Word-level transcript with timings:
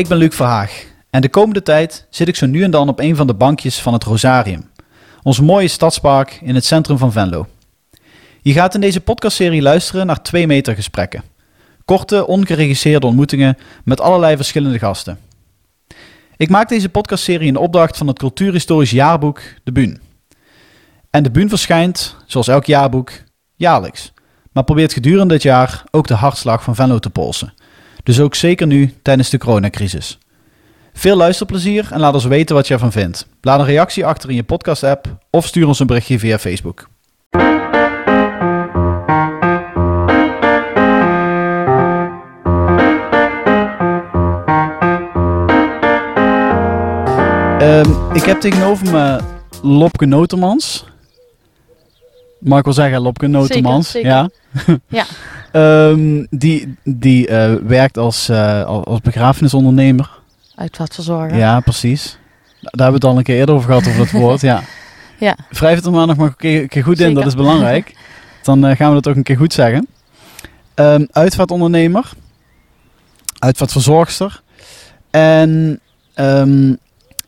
Ik 0.00 0.08
ben 0.08 0.18
Luc 0.18 0.34
Verhaag 0.34 0.84
en 1.10 1.20
de 1.20 1.28
komende 1.28 1.62
tijd 1.62 2.06
zit 2.10 2.28
ik 2.28 2.36
zo 2.36 2.46
nu 2.46 2.62
en 2.62 2.70
dan 2.70 2.88
op 2.88 3.00
een 3.00 3.16
van 3.16 3.26
de 3.26 3.34
bankjes 3.34 3.80
van 3.80 3.92
het 3.92 4.04
Rosarium, 4.04 4.70
ons 5.22 5.40
mooie 5.40 5.68
stadspark 5.68 6.38
in 6.42 6.54
het 6.54 6.64
centrum 6.64 6.98
van 6.98 7.12
Venlo. 7.12 7.46
Je 8.42 8.52
gaat 8.52 8.74
in 8.74 8.80
deze 8.80 9.00
podcastserie 9.00 9.62
luisteren 9.62 10.06
naar 10.06 10.22
twee 10.22 10.46
meter 10.46 10.74
gesprekken. 10.74 11.22
Korte, 11.84 12.26
ongeregisseerde 12.26 13.06
ontmoetingen 13.06 13.56
met 13.84 14.00
allerlei 14.00 14.36
verschillende 14.36 14.78
gasten. 14.78 15.18
Ik 16.36 16.50
maak 16.50 16.68
deze 16.68 16.88
podcastserie 16.88 17.48
in 17.48 17.56
opdracht 17.56 17.96
van 17.96 18.06
het 18.06 18.18
cultuurhistorisch 18.18 18.90
jaarboek 18.90 19.40
De 19.64 19.72
Buun. 19.72 20.00
En 21.10 21.22
De 21.22 21.30
Buun 21.30 21.48
verschijnt, 21.48 22.16
zoals 22.26 22.48
elk 22.48 22.64
jaarboek, 22.64 23.12
jaarlijks. 23.56 24.12
Maar 24.52 24.64
probeert 24.64 24.92
gedurende 24.92 25.34
dit 25.34 25.42
jaar 25.42 25.84
ook 25.90 26.06
de 26.06 26.14
hartslag 26.14 26.62
van 26.62 26.74
Venlo 26.74 26.98
te 26.98 27.10
polsen. 27.10 27.54
Dus 28.02 28.20
ook 28.20 28.34
zeker 28.34 28.66
nu 28.66 28.94
tijdens 29.02 29.30
de 29.30 29.38
coronacrisis. 29.38 30.18
Veel 30.92 31.16
luisterplezier 31.16 31.88
en 31.90 32.00
laat 32.00 32.14
ons 32.14 32.24
weten 32.24 32.54
wat 32.54 32.66
je 32.66 32.74
ervan 32.74 32.92
vindt. 32.92 33.26
Laat 33.40 33.60
een 33.60 33.66
reactie 33.66 34.06
achter 34.06 34.28
in 34.28 34.34
je 34.34 34.42
podcast-app 34.42 35.16
of 35.30 35.46
stuur 35.46 35.66
ons 35.66 35.80
een 35.80 35.86
berichtje 35.86 36.18
via 36.18 36.38
Facebook. 36.38 36.88
Ehm, 47.60 47.90
ik 48.12 48.22
heb 48.22 48.40
tegenover 48.40 48.92
me 48.92 49.20
Lopke 49.62 50.06
Notemans. 50.06 50.89
Mag 52.40 52.58
ik 52.58 52.64
wel 52.64 52.74
zeggen, 52.74 53.00
Lopke 53.00 53.26
Notemans. 53.26 53.90
zeker. 53.90 54.10
Ja. 54.10 54.28
Ja. 54.88 55.04
Ehm, 55.52 56.24
die 56.30 56.76
die 56.84 57.26
eh, 57.26 57.54
werkt 57.54 57.98
als, 57.98 58.28
eh, 58.28 58.64
als 58.64 59.00
begrafenisondernemer. 59.00 60.10
Uitvaartverzorger. 60.54 61.36
Ja, 61.36 61.60
precies. 61.60 62.18
Daar 62.60 62.70
hebben 62.70 62.86
we 62.88 62.94
het 62.94 63.04
al 63.04 63.16
een 63.16 63.22
keer 63.22 63.36
eerder 63.36 63.54
over 63.54 63.66
gehad, 63.66 63.86
over 63.86 63.98
dat 63.98 64.10
woord. 64.22 64.40
Ja. 64.40 64.62
Ja. 65.18 65.36
Wrijf 65.50 65.76
het 65.76 65.84
er 65.84 65.92
maar 65.92 66.06
nog 66.06 66.16
maar 66.16 66.34
een 66.38 66.68
keer, 66.68 66.82
goed 66.84 66.98
in, 66.98 67.06
Zeker. 67.06 67.14
dat 67.14 67.26
is 67.26 67.34
belangrijk. 67.34 67.94
Dan 68.42 68.66
eh, 68.66 68.76
gaan 68.76 68.88
we 68.88 68.94
dat 68.94 69.08
ook 69.08 69.16
een 69.16 69.22
keer 69.22 69.36
goed 69.36 69.52
zeggen. 69.52 69.86
Ehm 70.74 71.04
uitvaartondernemer. 71.10 72.10
Uitvaartverzorgster. 73.38 74.42
En 75.10 75.80
ehm, 76.14 76.74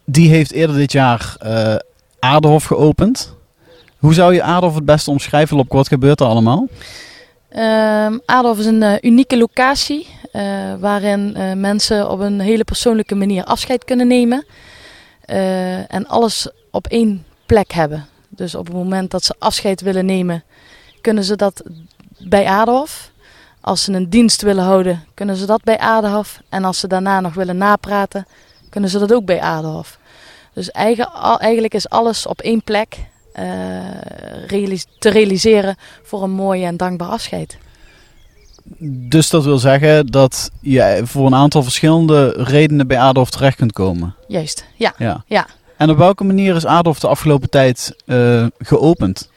die 0.05 0.28
heeft 0.28 0.52
eerder 0.52 0.77
dit 0.77 0.92
jaar 0.92 1.36
Aardehof 2.18 2.64
geopend. 2.64 3.34
Hoe 4.03 4.14
zou 4.14 4.34
je 4.34 4.42
Aardehof 4.42 4.75
het 4.75 4.84
beste 4.84 5.11
omschrijven, 5.11 5.56
Lopke? 5.56 5.77
Wat 5.77 5.89
gebeurt 5.89 6.20
er 6.20 6.27
allemaal? 6.27 6.69
Ehm, 7.48 8.19
Adolf 8.25 8.58
is 8.58 8.67
een 8.67 8.83
eh, 8.83 8.95
unieke 9.00 9.36
locatie 9.39 10.06
eh, 10.33 10.42
waarin 10.78 11.34
eh, 11.34 11.53
mensen 11.53 12.11
op 12.11 12.19
een 12.20 12.41
hele 12.41 12.64
persoonlijke 12.64 13.14
manier 13.14 13.45
afscheid 13.45 13.84
kunnen 13.84 14.06
nemen. 14.06 14.45
En 15.89 16.06
alles 16.06 16.50
op 16.70 16.86
één 16.86 17.25
plek 17.47 17.73
hebben. 17.73 18.06
Dus 18.28 18.55
op 18.55 18.67
het 18.67 18.75
moment 18.75 19.11
dat 19.11 19.25
ze 19.25 19.34
afscheid 19.39 19.80
willen 19.80 20.06
nemen, 20.06 20.42
kunnen 21.00 21.25
ze 21.25 21.36
dat 21.36 21.62
bij 22.19 22.47
Adolf. 22.47 23.11
Als 23.61 23.84
ze 23.84 23.92
een 23.92 24.11
dienst 24.11 24.42
willen 24.42 24.64
houden, 24.64 25.05
kunnen 25.14 25.36
ze 25.36 25.47
dat 25.47 25.62
bij 25.62 25.78
Adolf. 25.78 26.41
En 26.48 26.64
als 26.64 26.78
ze 26.78 26.86
daarna 26.86 27.20
nog 27.20 27.34
willen 27.34 27.56
napraten, 27.56 28.27
kunnen 28.69 28.91
ze 28.91 28.98
dat 28.98 29.12
ook 29.12 29.25
bij 29.25 29.41
Adolf. 29.41 29.98
Dus 30.53 30.70
eigenlijk 30.70 31.75
is 31.75 31.89
alles 31.89 32.27
op 32.27 32.41
één 32.41 32.62
plek 32.62 32.98
realis- 34.47 34.86
te 34.98 35.11
realiseren 35.11 35.77
voor 36.02 36.22
een 36.22 36.30
mooi 36.30 36.64
en 36.64 36.77
dankbaar 36.77 37.08
afscheid. 37.08 37.58
Dus 39.08 39.30
dat 39.30 39.45
wil 39.45 39.58
zeggen 39.58 40.07
dat 40.07 40.51
je 40.61 41.01
voor 41.05 41.27
een 41.27 41.34
aantal 41.34 41.62
verschillende 41.62 42.29
redenen 42.29 42.86
bij 42.86 42.98
Aardhof 42.98 43.30
terecht 43.30 43.57
kunt 43.57 43.73
komen. 43.73 44.14
Juist, 44.29 44.64
ja. 44.77 44.95
Ja. 44.98 45.24
Ja. 45.27 45.46
En 45.77 45.90
op 45.90 45.96
welke 45.96 46.24
manier 46.24 46.57
is 46.57 46.67
Aardhof 46.67 47.01
de 47.01 47.08
afgelopen 47.08 47.51
tijd 47.51 47.96
eh, 48.07 48.46
geopend? 48.58 49.30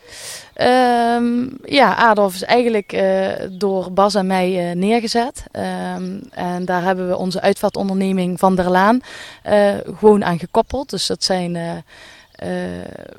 Ehm, 0.55 1.47
ja, 1.63 1.95
Adolf 1.95 2.33
is 2.33 2.43
eigenlijk 2.43 2.93
eh, 2.93 3.27
door 3.51 3.91
Bas 3.91 4.15
en 4.15 4.27
mij 4.27 4.69
eh, 4.69 4.75
neergezet. 4.75 5.43
Ehm, 5.51 6.17
en 6.31 6.65
daar 6.65 6.83
hebben 6.83 7.07
we 7.07 7.17
onze 7.17 7.41
uitvaartonderneming 7.41 8.39
Van 8.39 8.55
der 8.55 8.69
Laan 8.69 9.01
eh, 9.43 9.73
gewoon 9.97 10.25
aan 10.25 10.39
gekoppeld. 10.39 10.89
Dus 10.89 11.07
dat 11.07 11.23
zijn... 11.23 11.83
eh, 12.35 12.49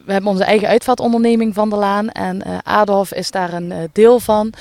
we 0.04 0.12
hebben 0.12 0.30
onze 0.30 0.44
eigen 0.44 0.68
uitvaartonderneming 0.68 1.54
Van 1.54 1.70
der 1.70 1.78
Laan 1.78 2.10
en 2.10 2.42
Adolf 2.64 3.12
is 3.12 3.30
daar 3.30 3.52
een 3.52 3.72
eh, 3.72 3.78
deel 3.92 4.20
van. 4.20 4.52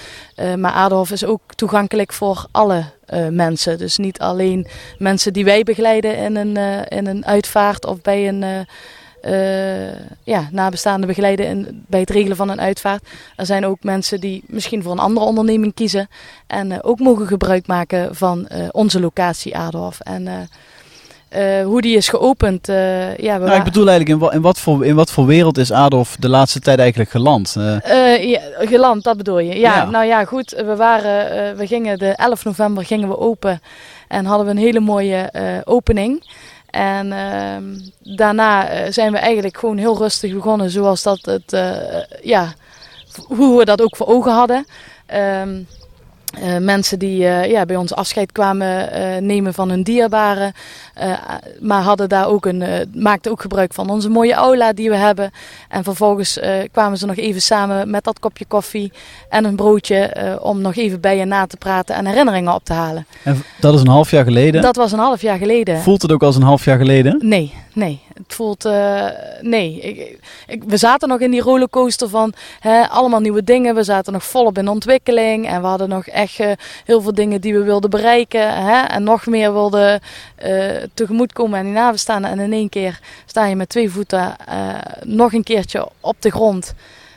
Maar 0.57 0.71
Adolf 0.71 1.11
is 1.11 1.25
ook 1.25 1.53
toegankelijk 1.55 2.13
voor 2.13 2.45
alle 2.51 2.83
mensen. 3.29 3.77
Dus 3.77 3.97
niet 3.97 4.19
alleen 4.19 4.67
mensen 4.97 5.33
die 5.33 5.45
wij 5.45 5.63
begeleiden 5.63 6.17
in 6.17 6.35
een, 6.35 6.87
in 6.87 7.07
een 7.07 7.25
uitvaart 7.25 7.85
of 7.85 8.01
bij 8.01 8.27
een... 8.27 8.65
ja, 10.23 10.47
nabestaanden 10.51 11.07
begeleiden 11.07 11.83
bij 11.87 11.99
het 11.99 12.09
regelen 12.09 12.37
van 12.37 12.49
een 12.49 12.61
uitvaart. 12.61 13.07
Er 13.35 13.45
zijn 13.45 13.65
ook 13.65 13.83
mensen 13.83 14.19
die 14.19 14.43
misschien 14.47 14.83
voor 14.83 14.91
een 14.91 14.99
andere 14.99 15.25
onderneming 15.25 15.73
kiezen 15.73 16.07
en 16.47 16.83
ook 16.83 16.99
mogen 16.99 17.27
gebruik 17.27 17.67
maken 17.67 18.15
van 18.15 18.47
onze 18.71 18.99
locatie 18.99 19.57
Adorf. 19.57 19.99
En 19.99 20.49
eh, 21.35 21.65
hoe 21.65 21.81
die 21.81 21.95
is 21.97 22.07
geopend, 22.09 22.69
eh, 22.69 23.17
ja, 23.17 23.37
Nou, 23.37 23.55
ik 23.57 23.63
bedoel 23.63 23.87
eigenlijk, 23.89 24.19
in, 24.21 24.27
wa- 24.27 24.31
in, 24.33 24.41
wat 24.41 24.59
voor, 24.59 24.85
in 24.85 24.95
wat 24.95 25.11
voor 25.11 25.25
wereld 25.25 25.57
is 25.57 25.71
Aardhof 25.71 26.15
de 26.19 26.29
laatste 26.29 26.59
tijd 26.59 26.79
eigenlijk 26.79 27.09
geland? 27.09 27.55
Eh, 27.57 28.29
ja, 28.29 28.39
geland, 28.59 29.03
dat 29.03 29.17
bedoel 29.17 29.39
je. 29.39 29.59
Ja, 29.59 29.75
Ja. 29.75 29.85
nou 29.89 30.05
ja, 30.05 30.25
goed. 30.25 30.51
We, 30.65 30.75
waren, 30.75 31.55
we 31.57 31.67
gingen 31.67 31.97
de 31.97 32.07
11 32.09 32.43
november 32.45 32.85
gingen 32.85 33.07
we 33.09 33.17
open 33.19 33.61
en 34.07 34.25
hadden 34.25 34.45
we 34.45 34.51
een 34.51 34.57
hele 34.57 34.79
mooie 34.79 35.29
opening. 35.65 36.23
En 36.69 37.11
ehm, 37.11 37.63
daarna 38.15 38.67
zijn 38.91 39.11
we 39.11 39.17
eigenlijk 39.17 39.57
gewoon 39.57 39.77
heel 39.77 39.97
rustig 39.97 40.33
begonnen, 40.33 40.69
zoals 40.69 41.03
dat 41.03 41.19
het, 41.25 41.57
ja, 42.23 42.53
hoe 43.27 43.57
we 43.57 43.65
dat 43.65 43.81
ook 43.81 43.95
voor 43.95 44.07
ogen 44.07 44.31
hadden. 44.31 44.65
Ehm, 45.05 45.59
eh, 46.41 46.57
mensen 46.57 46.99
die 46.99 47.17
ja, 47.27 47.65
bij 47.65 47.75
ons 47.75 47.93
afscheid 47.95 48.31
kwamen 48.31 48.89
nemen 49.25 49.53
van 49.53 49.69
hun 49.69 49.83
dierbaren. 49.83 50.53
Eh, 50.95 51.11
maar 51.59 51.81
hadden 51.81 52.09
daar 52.09 52.27
ook 52.27 52.45
een, 52.45 52.61
eh, 52.61 52.85
maakten 52.93 53.31
ook 53.31 53.41
gebruik 53.41 53.73
van 53.73 53.89
onze 53.89 54.09
mooie 54.09 54.33
aula 54.33 54.73
die 54.73 54.89
we 54.89 54.95
hebben. 54.95 55.31
En 55.69 55.83
vervolgens 55.83 56.39
eh, 56.39 56.53
kwamen 56.71 56.97
ze 56.97 57.05
nog 57.05 57.15
even 57.15 57.41
samen 57.41 57.89
met 57.89 58.03
dat 58.03 58.19
kopje 58.19 58.45
koffie 58.45 58.91
en 59.29 59.45
een 59.45 59.55
broodje. 59.55 60.03
om 60.41 60.61
nog 60.61 60.75
even 60.75 61.01
bij 61.01 61.17
je 61.17 61.25
na 61.25 61.45
te 61.45 61.57
praten 61.57 61.95
en 61.95 62.05
herinneringen 62.05 62.53
op 62.53 62.63
te 62.63 62.73
halen. 62.73 63.05
en 63.23 63.43
dat 63.59 63.73
is 63.73 63.81
een 63.81 63.87
half 63.87 64.11
jaar 64.11 64.23
geleden. 64.23 64.61
Dat 64.61 64.75
was 64.75 64.91
een 64.91 64.99
half 64.99 65.21
jaar 65.21 65.37
geleden. 65.37 65.79
Voelt 65.79 66.01
het 66.01 66.11
ook 66.11 66.23
als 66.23 66.35
een 66.35 66.41
half 66.41 66.65
jaar 66.65 66.77
geleden? 66.77 67.19
Nee, 67.21 67.53
nee. 67.73 68.01
Het 68.13 68.33
voelt. 68.33 68.69
nee. 69.41 69.79
Ik, 69.79 70.19
ik, 70.47 70.63
we 70.63 70.77
zaten 70.77 71.07
nog 71.09 71.19
in 71.19 71.31
die 71.31 71.41
rollercoaster 71.41 72.09
van 72.09 72.33
hè, 72.59 72.89
allemaal 72.89 73.19
nieuwe 73.19 73.43
dingen. 73.43 73.75
We 73.75 73.83
zaten 73.83 74.13
nog 74.13 74.23
volop 74.23 74.57
in 74.57 74.67
ontwikkeling. 74.67 75.47
En 75.47 75.61
we 75.61 75.67
hadden 75.67 75.89
nog 75.89 76.07
echt 76.07 76.37
heel 76.85 77.01
veel 77.01 77.13
dingen 77.13 77.41
die 77.41 77.53
we 77.53 77.63
wilden 77.63 77.89
bereiken. 77.89 78.63
Hè, 78.65 78.81
en 78.81 79.03
nog 79.03 79.25
meer 79.25 79.53
wilden 79.53 80.01
tegemoetkomen 80.93 81.59
aan 81.59 81.65
die 81.65 81.73
nabestaanden. 81.73 82.31
En 82.31 82.39
in 82.39 82.53
één 82.53 82.69
keer 82.69 82.99
sta 83.25 83.45
je 83.45 83.55
met 83.55 83.69
twee 83.69 83.89
voeten 83.89 84.35
eh, 84.37 84.75
nog 85.03 85.33
een 85.33 85.43
keertje 85.43 85.89
op 85.99 86.15
de 86.19 86.31
grond. 86.31 86.73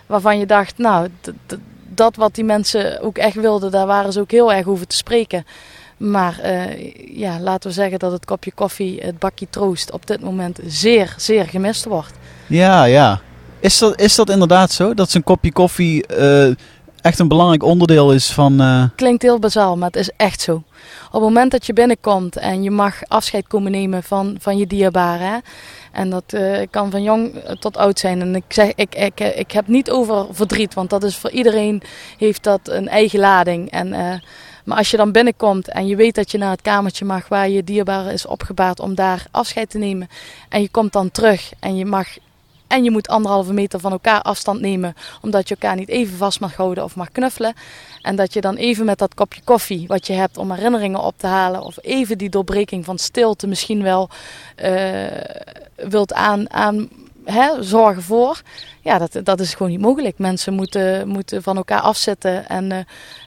Waarvan 0.07 0.39
je 0.39 0.47
dacht, 0.47 0.79
nou, 0.79 1.09
dat 1.89 2.17
wat 2.17 2.35
die 2.35 2.45
mensen 2.45 3.01
ook 3.01 3.19
echt 3.19 3.35
wilden, 3.35 3.71
daar 3.71 3.87
waren 3.87 4.13
ze 4.13 4.21
ook 4.21 4.31
heel 4.31 4.53
erg 4.53 4.67
over 4.67 4.87
te 4.87 4.97
spreken. 4.97 5.47
Maar 5.97 6.39
eh, 6.39 7.17
ja, 7.19 7.41
laten 7.41 7.69
we 7.69 7.75
zeggen 7.75 7.99
dat 7.99 8.13
het 8.13 8.25
kopje 8.25 8.53
koffie, 8.53 9.01
het 9.01 9.19
bakje 9.19 9.47
troost, 9.51 9.93
op 9.93 10.07
dit 10.07 10.21
moment 10.21 10.59
zeer, 10.67 11.15
zeer 11.17 11.45
gemist 11.45 11.85
wordt. 11.85 12.13
Ja, 12.47 12.85
ja. 12.85 13.21
Is 13.61 13.79
dat, 13.79 14.01
is 14.01 14.15
dat 14.15 14.31
inderdaad 14.31 14.73
zo? 14.73 14.95
Dat 14.95 15.11
zo'n 15.11 15.23
kopje 15.23 15.53
koffie 15.53 16.07
eh, 16.07 16.55
echt 17.01 17.19
een 17.19 17.29
belangrijk 17.29 17.63
onderdeel 17.63 18.13
is 18.13 18.31
van... 18.33 18.61
eh, 18.61 18.85
Klinkt 18.97 19.23
heel 19.23 19.39
bazaal, 19.39 19.77
maar 19.77 19.87
het 19.87 19.97
is 19.97 20.11
echt 20.17 20.41
zo. 20.41 20.55
Op 21.07 21.13
het 21.13 21.23
moment 21.23 21.51
dat 21.51 21.67
je 21.67 21.73
binnenkomt 21.73 22.37
en 22.37 22.63
je 22.63 22.71
mag 22.71 22.95
afscheid 23.09 23.47
komen 23.47 23.71
nemen 23.73 24.03
van, 24.03 24.37
van 24.41 24.57
je 24.59 24.67
dierbaren. 24.67 25.43
En 25.93 26.11
dat 26.11 26.25
eh, 26.27 26.67
kan 26.71 26.91
van 26.91 27.03
jong 27.03 27.33
tot 27.61 27.77
oud 27.77 27.99
zijn. 27.99 28.21
En 28.21 28.35
ik 28.35 28.45
zeg, 28.49 28.73
ik, 28.75 28.95
ik, 28.95 29.21
ik 29.21 29.53
heb 29.53 29.67
niet 29.67 29.91
over 29.91 30.27
verdriet, 30.31 30.75
want 30.75 30.91
dat 30.91 31.05
is 31.05 31.17
voor 31.17 31.31
iedereen 31.31 31.83
heeft 32.19 32.43
dat 32.45 32.61
een 32.65 32.89
eigen 32.89 33.19
lading. 33.21 33.71
En, 33.71 33.93
eh, 33.93 34.15
maar 34.65 34.77
als 34.79 34.91
je 34.91 34.97
dan 34.97 35.13
binnenkomt 35.13 35.69
en 35.69 35.87
je 35.87 35.97
weet 35.97 36.15
dat 36.15 36.31
je 36.31 36.39
naar 36.39 36.51
het 36.51 36.63
kamertje 36.63 37.05
mag 37.05 37.29
waar 37.29 37.49
je 37.49 37.65
dierbare 37.65 38.13
is 38.13 38.27
opgebaard 38.27 38.81
om 38.81 38.95
daar 38.95 39.27
afscheid 39.31 39.71
te 39.71 39.79
nemen. 39.79 40.09
En 40.49 40.61
je 40.61 40.69
komt 40.69 40.93
dan 40.93 41.11
terug 41.11 41.53
en 41.61 41.77
je 41.77 41.85
mag 41.85 42.09
en 42.69 42.85
je 42.85 42.91
moet 42.91 43.09
anderhalve 43.09 43.53
meter 43.53 43.81
van 43.81 43.93
elkaar 43.93 44.23
afstand 44.23 44.61
nemen, 44.61 44.95
omdat 45.23 45.49
je 45.49 45.55
elkaar 45.55 45.77
niet 45.77 45.89
even 45.89 46.17
vast 46.17 46.41
mag 46.41 46.57
houden 46.57 46.85
of 46.85 46.97
mag 46.97 47.13
knuffelen. 47.13 47.55
En 48.03 48.17
dat 48.17 48.33
je 48.33 48.41
dan 48.41 48.57
even 48.57 48.85
met 48.85 48.99
dat 48.99 49.15
kopje 49.15 49.41
koffie 49.45 49.87
wat 49.87 50.07
je 50.07 50.13
hebt 50.13 50.37
om 50.37 50.53
herinneringen 50.53 51.01
op 51.01 51.19
te 51.19 51.27
halen, 51.27 51.63
of 51.63 51.77
even 51.81 52.19
die 52.19 52.31
doorbreking 52.31 52.85
van 52.85 52.99
stilte 52.99 53.47
misschien 53.47 53.83
wel 53.83 54.09
eh, 54.57 55.07
wilt 55.75 56.13
aan, 56.13 56.53
aan, 56.53 56.89
hè, 57.33 57.63
zorgen 57.63 58.03
voor. 58.03 58.43
Ja, 58.81 58.99
dat, 58.99 59.21
dat 59.25 59.41
is 59.41 59.55
gewoon 59.55 59.73
niet 59.73 59.81
mogelijk. 59.81 60.19
Mensen 60.19 60.55
moeten, 60.55 61.09
moeten 61.09 61.43
van 61.43 61.57
elkaar 61.57 61.81
afzetten 61.81 62.49
en 62.49 62.71
uh, 62.71 62.79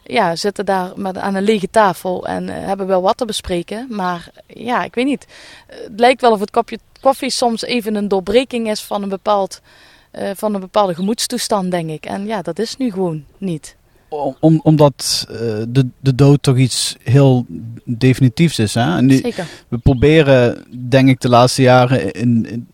ja, 0.03 0.35
zitten 0.35 0.65
daar 0.65 0.91
met, 0.95 1.17
aan 1.17 1.35
een 1.35 1.43
lege 1.43 1.69
tafel 1.69 2.27
en 2.27 2.47
uh, 2.47 2.53
hebben 2.53 2.87
wel 2.87 3.01
wat 3.01 3.17
te 3.17 3.25
bespreken. 3.25 3.87
Maar 3.89 4.29
ja, 4.47 4.83
ik 4.83 4.95
weet 4.95 5.05
niet. 5.05 5.27
Het 5.67 5.99
lijkt 5.99 6.21
wel 6.21 6.31
of 6.31 6.39
het 6.39 6.51
kopje 6.51 6.79
koffie 7.01 7.31
soms 7.31 7.63
even 7.63 7.95
een 7.95 8.07
doorbreking 8.07 8.69
is 8.69 8.81
van 8.81 9.03
een, 9.03 9.09
bepaald, 9.09 9.61
uh, 10.13 10.29
van 10.35 10.53
een 10.53 10.59
bepaalde 10.59 10.95
gemoedstoestand, 10.95 11.71
denk 11.71 11.89
ik. 11.89 12.05
En 12.05 12.25
ja, 12.25 12.41
dat 12.41 12.59
is 12.59 12.77
nu 12.77 12.91
gewoon 12.91 13.23
niet. 13.37 13.75
Om, 14.39 14.59
omdat 14.63 15.27
uh, 15.31 15.37
de, 15.67 15.87
de 15.99 16.15
dood 16.15 16.43
toch 16.43 16.57
iets 16.57 16.95
heel 17.03 17.45
definitiefs 17.83 18.59
is. 18.59 18.73
Hè? 18.73 18.97
En 18.97 19.11
Zeker. 19.11 19.47
We 19.67 19.77
proberen, 19.77 20.65
denk 20.89 21.09
ik, 21.09 21.21
de 21.21 21.29
laatste 21.29 21.61
jaren 21.61 22.11
in, 22.11 22.45
in, 22.49 22.67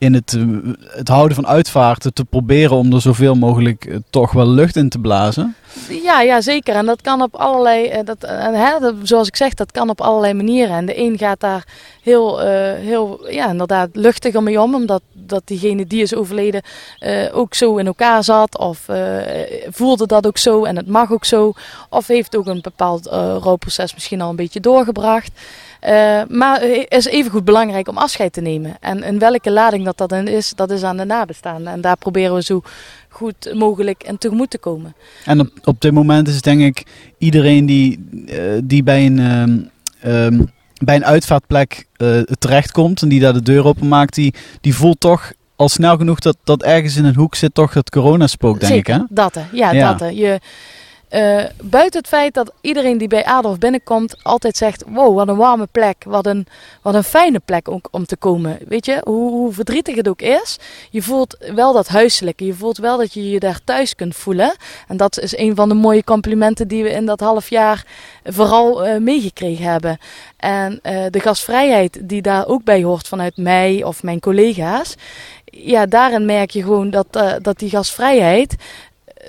in 0.00 0.14
het, 0.14 0.32
uh, 0.32 0.72
het 0.86 1.08
houden 1.08 1.34
van 1.34 1.46
uitvaarten 1.46 2.14
te 2.14 2.24
proberen 2.24 2.76
om 2.76 2.92
er 2.92 3.00
zoveel 3.00 3.34
mogelijk 3.34 3.84
uh, 3.84 3.96
toch 4.10 4.32
wel 4.32 4.48
lucht 4.48 4.76
in 4.76 4.88
te 4.88 4.98
blazen. 4.98 5.54
Ja, 5.88 6.20
ja, 6.20 6.40
zeker. 6.40 6.74
En 6.74 6.86
dat 6.86 7.00
kan 7.00 7.22
op 7.22 7.34
allerlei, 7.34 8.02
dat, 8.04 8.16
hè, 8.20 8.78
dat, 8.78 8.94
zoals 9.02 9.28
ik 9.28 9.36
zeg, 9.36 9.54
dat 9.54 9.72
kan 9.72 9.88
op 9.90 10.00
allerlei 10.00 10.34
manieren. 10.34 10.76
En 10.76 10.86
de 10.86 10.98
een 10.98 11.18
gaat 11.18 11.40
daar 11.40 11.66
heel, 12.02 12.38
heel 12.76 13.30
ja, 13.30 13.48
inderdaad 13.48 13.88
luchtiger 13.92 14.42
mee 14.42 14.60
om, 14.60 14.74
omdat 14.74 15.02
dat 15.12 15.42
diegene 15.44 15.86
die 15.86 16.02
is 16.02 16.14
overleden 16.14 16.62
ook 17.32 17.54
zo 17.54 17.76
in 17.76 17.86
elkaar 17.86 18.24
zat. 18.24 18.58
Of 18.58 18.86
voelde 19.68 20.06
dat 20.06 20.26
ook 20.26 20.38
zo 20.38 20.64
en 20.64 20.76
het 20.76 20.88
mag 20.88 21.12
ook 21.12 21.24
zo. 21.24 21.52
Of 21.88 22.06
heeft 22.06 22.36
ook 22.36 22.46
een 22.46 22.60
bepaald 22.60 23.06
rouwproces 23.42 23.94
misschien 23.94 24.20
al 24.20 24.30
een 24.30 24.36
beetje 24.36 24.60
doorgebracht. 24.60 25.30
Uh, 25.84 26.22
maar 26.28 26.60
het 26.60 26.86
is 26.88 27.04
even 27.04 27.30
goed 27.30 27.44
belangrijk 27.44 27.88
om 27.88 27.98
afscheid 27.98 28.32
te 28.32 28.40
nemen. 28.40 28.76
En 28.80 29.02
in 29.02 29.18
welke 29.18 29.50
lading 29.50 29.84
dat 29.84 29.98
dat 29.98 30.12
is, 30.12 30.52
dat 30.56 30.70
is 30.70 30.82
aan 30.82 30.96
de 30.96 31.04
nabestaanden. 31.04 31.72
En 31.72 31.80
daar 31.80 31.96
proberen 31.96 32.34
we 32.34 32.42
zo 32.42 32.62
goed 33.10 33.54
mogelijk 33.54 34.02
en 34.02 34.18
tegemoet 34.18 34.50
te 34.50 34.58
komen. 34.58 34.94
En 35.24 35.40
op, 35.40 35.50
op 35.64 35.80
dit 35.80 35.92
moment 35.92 36.28
is 36.28 36.42
denk 36.42 36.60
ik 36.60 36.86
iedereen 37.18 37.66
die, 37.66 38.08
uh, 38.26 38.60
die 38.64 38.82
bij 38.82 39.06
een, 39.06 39.18
um, 39.18 39.70
um, 40.04 40.50
bij 40.84 40.96
een 40.96 41.04
uitvaartplek 41.04 41.86
uh, 41.96 42.20
terechtkomt 42.20 43.02
en 43.02 43.08
die 43.08 43.20
daar 43.20 43.32
de 43.32 43.42
deur 43.42 43.64
open 43.64 43.88
maakt, 43.88 44.14
die, 44.14 44.34
die 44.60 44.74
voelt 44.74 45.00
toch 45.00 45.32
al 45.56 45.68
snel 45.68 45.96
genoeg 45.96 46.18
dat, 46.18 46.36
dat 46.44 46.62
ergens 46.62 46.96
in 46.96 47.04
een 47.04 47.14
hoek 47.14 47.34
zit 47.34 47.54
toch 47.54 47.74
het 47.74 47.90
coronaspook, 47.90 48.60
denk 48.60 48.72
Zeker, 48.72 48.94
ik. 48.94 49.00
Hè? 49.00 49.06
Dat, 49.14 49.38
ja, 49.52 49.72
ja. 49.72 49.94
dat. 49.94 50.16
Je, 50.16 50.40
uh, 51.10 51.44
buiten 51.62 52.00
het 52.00 52.08
feit 52.08 52.34
dat 52.34 52.52
iedereen 52.60 52.98
die 52.98 53.08
bij 53.08 53.24
Adolf 53.24 53.58
binnenkomt 53.58 54.24
altijd 54.24 54.56
zegt: 54.56 54.84
Wow, 54.86 55.14
wat 55.14 55.28
een 55.28 55.36
warme 55.36 55.66
plek. 55.72 56.04
Wat 56.04 56.26
een, 56.26 56.46
wat 56.82 56.94
een 56.94 57.04
fijne 57.04 57.40
plek 57.44 57.68
om, 57.90 58.06
te 58.06 58.16
komen. 58.16 58.58
Weet 58.68 58.86
je, 58.86 59.00
hoe, 59.04 59.30
hoe, 59.30 59.52
verdrietig 59.52 59.96
het 59.96 60.08
ook 60.08 60.20
is. 60.20 60.58
Je 60.90 61.02
voelt 61.02 61.36
wel 61.54 61.72
dat 61.72 61.88
huiselijke. 61.88 62.46
Je 62.46 62.54
voelt 62.54 62.78
wel 62.78 62.98
dat 62.98 63.14
je 63.14 63.30
je 63.30 63.38
daar 63.38 63.60
thuis 63.64 63.94
kunt 63.94 64.16
voelen. 64.16 64.54
En 64.88 64.96
dat 64.96 65.20
is 65.20 65.36
een 65.36 65.54
van 65.54 65.68
de 65.68 65.74
mooie 65.74 66.04
complimenten 66.04 66.68
die 66.68 66.82
we 66.82 66.90
in 66.90 67.06
dat 67.06 67.20
half 67.20 67.48
jaar 67.48 67.84
vooral 68.24 68.86
uh, 68.86 68.96
meegekregen 68.96 69.64
hebben. 69.64 69.98
En 70.36 70.80
uh, 70.82 71.04
de 71.10 71.20
gastvrijheid 71.20 72.08
die 72.08 72.22
daar 72.22 72.46
ook 72.46 72.64
bij 72.64 72.82
hoort 72.82 73.08
vanuit 73.08 73.36
mij 73.36 73.84
of 73.84 74.02
mijn 74.02 74.20
collega's. 74.20 74.94
Ja, 75.44 75.86
daarin 75.86 76.24
merk 76.24 76.50
je 76.50 76.62
gewoon 76.62 76.90
dat, 76.90 77.06
dat 77.42 77.58
die 77.58 77.70
gastvrijheid 77.70 78.56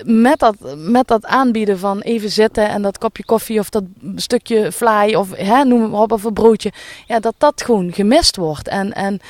met 0.04 0.38
dat, 0.38 0.56
met 0.76 1.06
dat 1.08 1.24
aanbieden 1.24 1.78
van 1.78 2.00
even 2.00 2.30
zitten 2.30 2.68
en 2.68 2.82
dat 2.82 2.98
kopje 2.98 3.24
koffie 3.24 3.58
of 3.58 3.68
dat 3.68 3.84
stukje 4.16 4.72
fly 4.72 5.14
of 5.14 5.36
hè, 5.36 5.64
noem 5.64 5.90
maar 5.90 6.00
op 6.00 6.12
of 6.12 6.24
een 6.24 6.32
broodje, 6.32 6.72
ja, 7.06 7.20
dat 7.20 7.34
dat 7.38 7.62
gewoon 7.62 7.92
gemist 7.92 8.36
wordt. 8.36 8.68
En, 8.68 8.92
en 8.92 9.20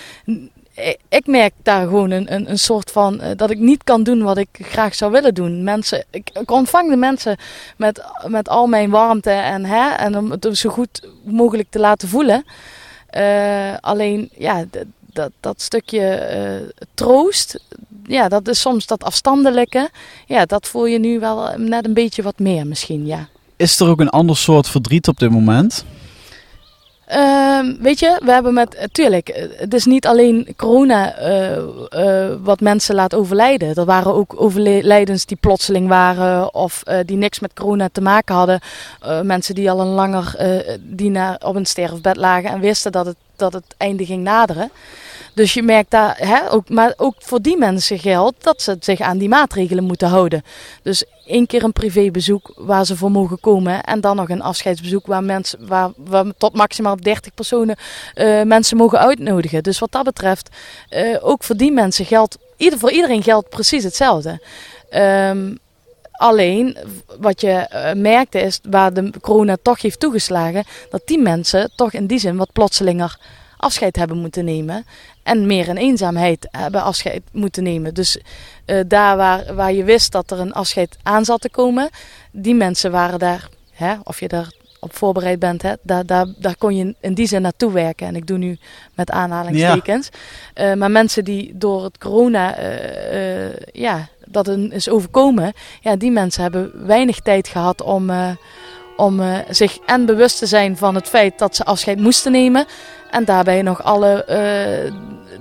ik 1.09 1.27
merk 1.27 1.53
daar 1.63 1.87
gewoon 1.87 2.11
een, 2.11 2.35
een, 2.35 2.51
een 2.51 2.59
soort 2.59 2.91
van 2.91 3.21
uh, 3.23 3.31
dat 3.37 3.51
ik 3.51 3.59
niet 3.59 3.85
kan 3.85 4.03
doen 4.03 4.23
wat 4.23 4.37
ik 4.39 4.49
graag 4.53 4.95
zou 4.95 5.13
willen 5.13 5.35
doen. 5.35 5.65
Mensen, 5.65 6.05
ik, 6.11 6.31
ontvang 6.47 6.91
de 6.91 6.97
mensen 6.97 7.37
met, 7.77 8.05
met 8.27 8.49
al 8.49 8.67
mijn 8.67 8.91
warmte 8.91 9.31
en, 9.31 9.65
hè, 9.65 9.91
en 9.91 10.17
om 10.17 10.31
het 10.31 10.49
zo 10.53 10.71
goed 10.71 11.09
mogelijk 11.25 11.71
te 11.71 11.79
laten 11.79 12.09
voelen. 12.09 12.45
Uh, 13.17 13.77
alleen, 13.81 14.31
ja, 14.37 14.65
dat, 15.13 15.31
dat 15.41 15.61
stukje 15.61 16.29
uh, 16.35 16.85
troost, 16.95 17.61
ja, 18.07 18.29
dat 18.29 18.49
is 18.49 18.61
soms 18.61 18.87
dat 18.87 19.05
afstandelijke. 19.05 19.91
Ja, 20.27 20.45
dat 20.45 20.69
voel 20.69 20.87
je 20.87 20.99
nu 20.99 21.21
wel 21.21 21.49
net 21.57 21.85
een 21.85 21.95
beetje 21.95 22.23
wat 22.23 22.39
meer 22.39 22.67
misschien, 22.67 23.07
ja. 23.07 23.29
Is 23.57 23.81
er 23.81 23.89
ook 23.89 24.01
een 24.01 24.09
ander 24.09 24.37
soort 24.37 24.69
verdriet 24.69 25.09
op 25.09 25.19
dit 25.19 25.31
moment? 25.31 25.85
Uh, 27.09 27.59
weet 27.81 27.99
je, 27.99 28.21
we 28.25 28.33
hebben 28.33 28.55
met, 28.55 28.89
tuurlijk, 28.93 29.49
het 29.57 29.75
is 29.75 29.85
niet 29.85 30.07
alleen 30.07 30.55
corona 30.57 31.21
uh, 31.21 31.57
uh, 31.57 32.35
wat 32.43 32.61
mensen 32.61 32.95
laat 32.95 33.15
overlijden. 33.15 33.75
Er 33.75 33.85
waren 33.85 34.15
ook 34.15 34.35
overlijdens 34.37 35.27
die 35.27 35.37
plotseling 35.37 35.89
waren 35.89 36.55
of 36.55 36.83
die 37.07 37.17
niks 37.17 37.41
met 37.41 37.53
corona 37.55 37.89
te 37.93 38.01
maken 38.01 38.35
hadden. 38.35 38.61
mensen 39.23 39.55
die 39.55 39.71
al 39.71 39.81
een 39.81 39.87
langer 39.87 40.37
die 40.81 41.11
naar, 41.11 41.41
op 41.45 41.55
een 41.55 41.67
sterfbed 41.67 42.17
lagen 42.17 42.51
en 42.51 42.61
wisten 42.61 42.93
dat 42.93 43.07
het, 43.07 43.17
dat 43.37 43.53
het 43.53 43.75
einde 43.77 44.05
ging 44.07 44.23
naderen. 44.23 44.71
Dus 45.35 45.55
je 45.55 45.63
merkt 45.63 45.91
daar, 45.91 46.17
hè, 46.19 46.53
ook, 46.53 46.69
maar 46.69 46.95
ook 46.97 47.15
voor 47.19 47.41
die 47.41 47.59
mensen 47.59 47.99
geldt 47.99 48.45
dat 48.45 48.63
ze 48.63 48.77
zich 48.81 49.01
aan 49.01 49.19
die 49.19 49.29
maatregelen 49.29 49.85
moeten 49.85 50.09
houden. 50.09 50.43
Dus 50.83 51.05
één 51.27 51.47
keer 51.47 51.65
een 51.65 51.73
privébezoek 51.73 52.53
waar 52.57 52.85
ze 52.85 52.97
voor 52.97 53.11
mogen 53.11 53.41
komen. 53.41 53.83
En 53.83 54.01
dan 54.01 54.17
nog 54.17 54.29
een 54.29 54.43
afscheidsbezoek 54.43 55.07
waar, 55.07 55.25
mensen, 55.25 55.67
waar, 55.67 55.91
tot 56.39 56.55
maximaal 56.55 56.97
30 56.97 57.35
personen 57.35 57.77
uh, 58.15 58.43
mensen 58.43 58.77
mogen 58.77 58.99
uitnodigen. 58.99 59.63
Dus 59.63 59.79
wat 59.79 59.93
dat 59.93 60.05
betreft, 60.05 60.49
uh, 60.91 61.17
ook 61.21 61.45
voor 61.45 61.57
die 61.57 61.73
mensen 61.73 62.05
geldt, 62.05 62.39
ieder, 62.57 62.79
voor 62.79 62.91
iedereen 62.91 63.23
geldt 63.23 63.49
precies 63.49 63.85
hetzelfde. 63.85 64.43
Um, 64.91 65.61
Alleen 66.13 66.77
wat 67.19 67.41
je 67.41 67.69
uh, 67.73 67.93
merkte 68.03 68.41
is, 68.41 68.61
waar 68.63 68.93
de 68.93 69.11
corona 69.21 69.57
toch 69.63 69.83
heeft 69.83 70.01
toegeslagen, 70.01 70.65
dat 70.91 71.03
die 71.05 71.19
mensen 71.19 71.73
toch 71.77 71.93
in 71.93 72.07
die 72.07 72.19
zin 72.19 72.37
wat 72.37 72.53
plotselinger 72.53 73.19
afscheid 73.63 73.97
hebben 73.97 74.19
moeten 74.19 74.45
nemen. 74.45 74.85
En 75.23 75.47
meer 75.47 75.69
in 75.69 75.77
eenzaamheid 75.77 76.49
hebben 76.51 76.83
afscheid 76.83 77.23
moeten 77.33 77.63
nemen. 77.63 77.95
Dus 77.95 78.19
uh, 78.67 78.81
daar 78.87 79.17
waar, 79.17 79.55
waar 79.55 79.73
je 79.73 79.85
wist 79.85 80.13
dat 80.13 80.31
er 80.31 80.41
een 80.41 80.53
afscheid 80.53 80.97
aan 81.03 81.25
zat 81.25 81.41
te 81.41 81.51
komen, 81.51 81.91
die 82.31 82.55
mensen 82.55 82.91
waren 82.91 83.19
daar, 83.19 83.49
hè, 83.73 83.95
of 84.05 84.21
je 84.21 84.29
daar 84.29 84.53
op 84.81 84.97
voorbereid 84.97 85.39
bent, 85.39 85.63
hè, 85.63 85.73
daar, 85.83 86.07
daar, 86.07 86.27
daar 86.39 86.57
kon 86.57 86.77
je 86.77 86.95
in 87.01 87.15
die 87.15 87.27
zin 87.27 87.43
naartoe 87.43 87.73
werken. 87.73 88.07
En 88.07 88.17
ik 88.17 88.27
doe 88.27 88.39
nu 88.39 88.59
met 88.95 89.11
aanhalingstekens. 89.11 90.09
Ja. 90.55 90.71
Uh, 90.71 90.77
maar 90.77 90.91
mensen 90.91 91.25
die 91.25 91.53
door 91.55 91.85
het 91.85 91.99
corona, 91.99 92.59
uh, 92.59 93.57
ja, 93.73 94.09
dat 94.25 94.49
een 94.49 94.73
is 94.73 94.89
overkomen, 94.89 95.53
ja, 95.81 95.97
die 95.97 96.11
mensen 96.11 96.43
hebben 96.43 96.87
weinig 96.87 97.21
tijd 97.21 97.49
gehad 97.49 97.83
om, 97.83 98.11
om 98.97 99.23
zich 99.51 99.79
en 99.87 100.07
bewust 100.07 100.39
te 100.39 100.47
zijn 100.47 100.77
van 100.77 100.95
het 100.95 101.09
feit 101.09 101.39
dat 101.39 101.57
ze 101.57 101.65
afscheid 101.65 101.99
moesten 101.99 102.33
nemen. 102.33 102.67
En 103.13 103.25
daarbij 103.25 103.63
nog 103.63 103.83
alle 103.83 104.25
uh, 104.29 104.93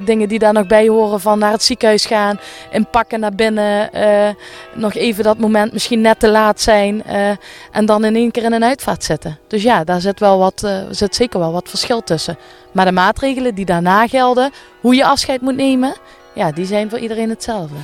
dingen 0.06 0.28
die 0.28 0.40
daar 0.40 0.54
nog 0.54 0.68
bij 0.68 0.88
horen 0.88 1.20
van 1.20 1.40
naar 1.40 1.52
het 1.52 1.64
ziekenhuis 1.64 2.06
gaan, 2.06 2.40
inpakken 2.72 3.20
naar 3.20 3.36
binnen, 3.36 3.90
uh, 3.96 4.30
nog 4.74 4.94
even 4.94 5.24
dat 5.24 5.38
moment 5.38 5.74
misschien 5.74 6.02
net 6.02 6.20
te 6.20 6.30
laat 6.30 6.62
zijn 6.62 7.04
uh, 7.08 7.30
en 7.72 7.86
dan 7.86 8.06
in 8.06 8.16
één 8.16 8.32
keer 8.32 8.44
in 8.44 8.54
een 8.54 8.64
uitvaart 8.64 9.04
zetten. 9.04 9.38
Dus 9.48 9.64
ja, 9.64 9.84
daar 9.84 10.02
zit, 10.02 10.20
wel 10.20 10.38
wat, 10.38 10.68
zit 10.90 11.16
zeker 11.16 11.40
wel 11.40 11.52
wat 11.52 11.70
verschil 11.70 12.04
tussen. 12.04 12.38
Maar 12.72 12.86
de 12.86 12.92
maatregelen 12.92 13.56
die 13.56 13.66
daarna 13.66 14.08
gelden, 14.08 14.52
hoe 14.82 14.96
je 14.96 15.06
afscheid 15.06 15.42
moet 15.42 15.56
nemen, 15.56 15.96
ja, 16.34 16.52
die 16.52 16.66
zijn 16.66 16.90
voor 16.90 17.00
iedereen 17.00 17.30
hetzelfde. 17.30 17.76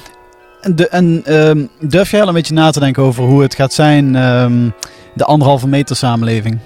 De, 0.76 0.90
en 0.90 1.34
um, 1.34 1.70
durf 1.80 2.12
jij 2.12 2.22
al 2.22 2.28
een 2.28 2.34
beetje 2.34 2.54
na 2.54 2.72
te 2.72 2.80
denken 2.80 3.04
over 3.04 3.24
hoe 3.24 3.42
het 3.42 3.56
gaat 3.56 3.74
zijn, 3.74 4.16
um, 4.16 4.74
de 5.14 5.26
anderhalve 5.26 5.68
meter 5.68 5.96
samenleving? 5.96 6.60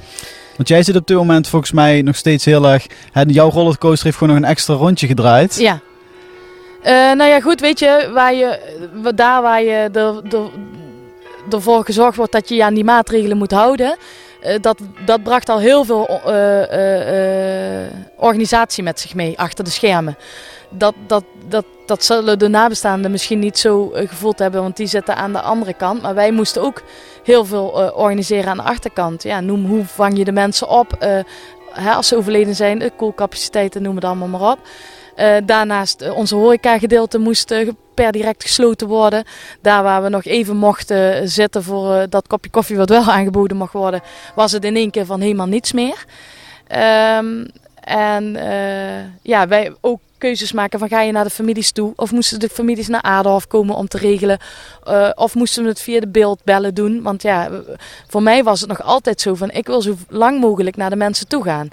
Want 0.55 0.67
jij 0.67 0.83
zit 0.83 0.95
op 0.95 1.07
dit 1.07 1.17
moment 1.17 1.47
volgens 1.47 1.71
mij 1.71 2.01
nog 2.01 2.15
steeds 2.15 2.45
heel 2.45 2.69
erg. 2.69 2.87
Hè, 3.11 3.21
jouw 3.27 3.49
rollercoaster 3.49 4.05
heeft 4.05 4.17
gewoon 4.17 4.33
nog 4.33 4.43
een 4.43 4.49
extra 4.49 4.73
rondje 4.73 5.07
gedraaid. 5.07 5.55
Ja. 5.59 5.79
Uh, 6.83 6.87
nou 6.89 7.23
ja, 7.23 7.39
goed, 7.39 7.59
weet 7.59 7.79
je, 7.79 8.09
waar 8.13 8.33
je, 8.33 8.59
daar 9.15 9.41
waar 9.41 9.63
je 9.63 9.89
er, 9.93 10.21
er, 10.33 10.49
ervoor 11.49 11.85
gezorgd 11.85 12.17
wordt 12.17 12.31
dat 12.31 12.49
je 12.49 12.55
je 12.55 12.63
aan 12.63 12.73
die 12.73 12.83
maatregelen 12.83 13.37
moet 13.37 13.51
houden. 13.51 13.97
Uh, 14.45 14.55
dat, 14.61 14.79
dat 15.05 15.23
bracht 15.23 15.49
al 15.49 15.59
heel 15.59 15.83
veel 15.83 16.21
uh, 16.27 16.63
organisatie 18.15 18.83
met 18.83 18.99
zich 18.99 19.15
mee 19.15 19.39
achter 19.39 19.63
de 19.63 19.69
schermen. 19.69 20.17
Dat, 20.71 20.93
dat, 21.07 21.23
dat, 21.47 21.65
dat 21.85 22.03
zullen 22.03 22.39
de 22.39 22.47
nabestaanden 22.47 23.11
misschien 23.11 23.39
niet 23.39 23.59
zo 23.59 23.91
gevoeld 23.93 24.39
hebben, 24.39 24.61
want 24.61 24.77
die 24.77 24.87
zitten 24.87 25.15
aan 25.15 25.33
de 25.33 25.41
andere 25.41 25.73
kant. 25.73 26.01
Maar 26.01 26.15
wij 26.15 26.31
moesten 26.31 26.61
ook 26.61 26.81
heel 27.23 27.45
veel 27.45 27.81
uh, 27.81 27.97
organiseren 27.97 28.49
aan 28.49 28.57
de 28.57 28.63
achterkant. 28.63 29.23
Ja, 29.23 29.39
noem 29.39 29.65
hoe 29.65 29.85
vang 29.85 30.17
je 30.17 30.23
de 30.23 30.31
mensen 30.31 30.69
op 30.69 30.97
uh, 31.03 31.19
hè, 31.73 31.91
als 31.91 32.07
ze 32.07 32.17
overleden 32.17 32.55
zijn, 32.55 32.79
de 32.79 32.91
koelcapaciteiten, 32.95 33.81
noem 33.81 33.95
het 33.95 34.05
allemaal 34.05 34.27
maar 34.27 34.51
op. 34.51 34.59
Uh, 35.17 35.35
daarnaast 35.45 36.11
onze 36.11 36.35
horecagedeelte 36.35 37.17
moest 37.17 37.53
per 37.93 38.11
direct 38.11 38.43
gesloten 38.43 38.87
worden. 38.87 39.23
Daar 39.61 39.83
waar 39.83 40.03
we 40.03 40.09
nog 40.09 40.23
even 40.23 40.57
mochten 40.57 41.29
zitten 41.29 41.63
voor 41.63 42.05
dat 42.09 42.27
kopje 42.27 42.49
koffie 42.49 42.77
wat 42.77 42.89
wel 42.89 43.03
aangeboden 43.17 43.57
mag 43.57 43.71
worden, 43.71 44.01
was 44.35 44.51
het 44.51 44.65
in 44.65 44.75
één 44.75 44.91
keer 44.91 45.05
van 45.05 45.21
helemaal 45.21 45.47
niets 45.47 45.71
meer. 45.71 46.05
Um, 47.17 47.47
en 47.81 48.37
ja, 49.21 49.47
wij 49.47 49.73
ook 49.81 49.99
keuzes 50.17 50.51
maken 50.51 50.79
van 50.79 50.87
ga 50.87 51.01
je 51.01 51.11
naar 51.11 51.23
de 51.23 51.29
families 51.29 51.71
toe 51.71 51.93
of 51.95 52.11
moesten 52.11 52.39
de 52.39 52.49
families 52.49 52.87
naar 52.87 53.01
Adolf 53.01 53.47
komen 53.47 53.75
om 53.75 53.87
te 53.87 53.97
regelen 53.97 54.39
of 55.15 55.35
moesten 55.35 55.63
we 55.63 55.69
het 55.69 55.81
via 55.81 55.99
de 55.99 56.07
beeldbellen 56.07 56.73
doen 56.73 57.01
want 57.01 57.21
ja 57.21 57.49
voor 58.07 58.23
mij 58.23 58.43
was 58.43 58.59
het 58.59 58.69
nog 58.69 58.83
altijd 58.83 59.21
zo 59.21 59.35
van 59.35 59.51
ik 59.51 59.67
wil 59.67 59.81
zo 59.81 59.95
lang 60.09 60.39
mogelijk 60.39 60.75
naar 60.75 60.89
de 60.89 60.95
mensen 60.95 61.27
toe 61.27 61.43
gaan 61.43 61.69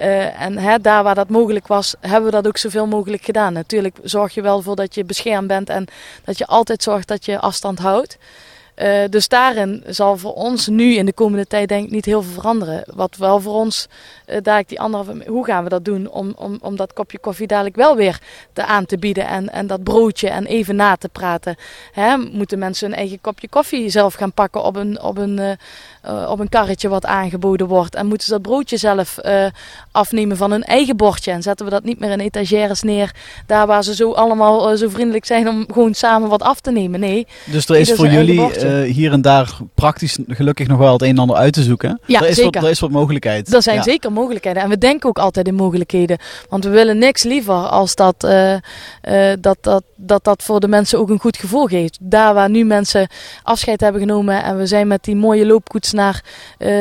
uh, 0.00 0.40
en 0.40 0.58
hè, 0.58 0.78
daar 0.78 1.02
waar 1.02 1.14
dat 1.14 1.28
mogelijk 1.28 1.66
was, 1.66 1.94
hebben 2.00 2.30
we 2.30 2.36
dat 2.36 2.46
ook 2.46 2.56
zoveel 2.56 2.86
mogelijk 2.86 3.24
gedaan. 3.24 3.52
Natuurlijk 3.52 3.96
zorg 4.02 4.34
je 4.34 4.42
wel 4.42 4.62
voor 4.62 4.76
dat 4.76 4.94
je 4.94 5.04
beschermd 5.04 5.46
bent 5.46 5.68
en 5.68 5.86
dat 6.24 6.38
je 6.38 6.46
altijd 6.46 6.82
zorgt 6.82 7.08
dat 7.08 7.24
je 7.24 7.38
afstand 7.38 7.78
houdt. 7.78 8.18
Uh, 8.82 9.04
dus 9.10 9.28
daarin 9.28 9.84
zal 9.86 10.16
voor 10.16 10.34
ons 10.34 10.66
nu 10.66 10.94
in 10.94 11.06
de 11.06 11.12
komende 11.12 11.46
tijd 11.46 11.68
denk 11.68 11.84
ik 11.84 11.90
niet 11.90 12.04
heel 12.04 12.22
veel 12.22 12.32
veranderen. 12.32 12.82
Wat 12.94 13.16
wel 13.16 13.40
voor 13.40 13.54
ons, 13.54 13.88
uh, 14.26 14.36
daar 14.42 14.58
ik 14.58 14.68
die 14.68 14.80
andere, 14.80 15.22
hoe 15.26 15.44
gaan 15.44 15.62
we 15.64 15.68
dat 15.68 15.84
doen 15.84 16.10
om, 16.10 16.32
om, 16.36 16.58
om 16.60 16.76
dat 16.76 16.92
kopje 16.92 17.18
koffie 17.18 17.46
dadelijk 17.46 17.76
wel 17.76 17.96
weer 17.96 18.20
te 18.52 18.64
aan 18.64 18.86
te 18.86 18.98
bieden 18.98 19.26
en, 19.26 19.48
en 19.48 19.66
dat 19.66 19.82
broodje 19.82 20.28
en 20.28 20.46
even 20.46 20.76
na 20.76 20.96
te 20.96 21.08
praten. 21.08 21.56
Hè, 21.92 22.16
moeten 22.16 22.58
mensen 22.58 22.88
hun 22.88 22.98
eigen 22.98 23.20
kopje 23.20 23.48
koffie 23.48 23.88
zelf 23.88 24.14
gaan 24.14 24.32
pakken 24.32 24.62
op 24.62 24.76
een, 24.76 25.02
op 25.02 25.18
een, 25.18 25.38
uh, 25.38 25.50
op 26.28 26.40
een 26.40 26.48
karretje 26.48 26.88
wat 26.88 27.06
aangeboden 27.06 27.66
wordt. 27.66 27.94
En 27.94 28.06
moeten 28.06 28.26
ze 28.26 28.32
dat 28.32 28.42
broodje 28.42 28.76
zelf 28.76 29.18
afnemen 29.92 30.36
van 30.36 30.50
hun 30.50 30.64
eigen 30.64 30.96
bordje. 30.96 31.30
En 31.30 31.42
zetten 31.42 31.66
we 31.66 31.72
dat 31.72 31.84
niet 31.84 32.00
meer 32.00 32.10
in 32.10 32.20
etagères 32.20 32.82
neer, 32.82 33.14
daar 33.46 33.66
waar 33.66 33.84
ze 33.84 33.94
zo 33.94 34.12
allemaal 34.12 34.76
zo 34.76 34.88
vriendelijk 34.88 35.24
zijn 35.24 35.48
om 35.48 35.66
gewoon 35.72 35.94
samen 35.94 36.28
wat 36.28 36.42
af 36.42 36.60
te 36.60 36.70
nemen. 36.70 37.00
Nee. 37.00 37.26
Dus 37.44 37.68
er 37.68 37.76
is 37.76 37.92
voor 37.92 38.08
jullie 38.08 38.42
hier 38.84 39.12
en 39.12 39.20
daar 39.20 39.56
praktisch 39.74 40.18
gelukkig 40.28 40.66
nog 40.66 40.78
wel 40.78 40.92
het 40.92 41.02
een 41.02 41.08
en 41.08 41.18
ander 41.18 41.36
uit 41.36 41.52
te 41.52 41.62
zoeken. 41.62 42.00
Ja, 42.06 42.20
er, 42.20 42.28
is 42.28 42.36
zeker. 42.36 42.52
Wat, 42.52 42.62
er 42.62 42.70
is 42.70 42.80
wat 42.80 42.90
mogelijkheid. 42.90 43.54
Er 43.54 43.62
zijn 43.62 43.82
zeker 43.82 44.12
mogelijkheden. 44.12 44.62
En 44.62 44.68
we 44.68 44.78
denken 44.78 45.08
ook 45.08 45.18
altijd 45.18 45.46
in 45.46 45.54
mogelijkheden. 45.54 46.18
Want 46.48 46.64
we 46.64 46.70
willen 46.70 46.98
niks 46.98 47.22
liever 47.22 47.54
als 47.54 47.94
dat, 47.94 48.20
dat, 49.40 49.58
dat, 49.60 49.82
dat 50.00 50.24
dat 50.24 50.42
voor 50.42 50.60
de 50.60 50.68
mensen 50.68 50.98
ook 50.98 51.08
een 51.08 51.20
goed 51.20 51.36
gevoel 51.36 51.66
geeft. 51.66 51.98
Daar 52.00 52.34
waar 52.34 52.50
nu 52.50 52.64
mensen 52.64 53.08
afscheid 53.42 53.80
hebben 53.80 54.00
genomen 54.00 54.42
en 54.42 54.56
we 54.56 54.66
zijn 54.66 54.86
met 54.86 55.04
die 55.04 55.16
mooie 55.16 55.46
loopkoets 55.46 55.92
naar 55.92 56.22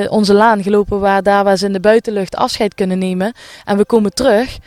onze 0.10 0.34
laan 0.34 0.64
gelopen, 0.64 1.00
waar 1.00 1.24
daar 1.24 1.44
waar 1.44 1.58
ze 1.58 1.66
in 1.66 1.74
de 1.74 1.80
buitenlucht 1.80 2.36
afscheid 2.36 2.76
kunnen 2.76 2.98
nemen. 2.98 3.34
En 3.66 3.78
we 3.78 3.86
komen 3.86 4.14
terug 4.14 4.58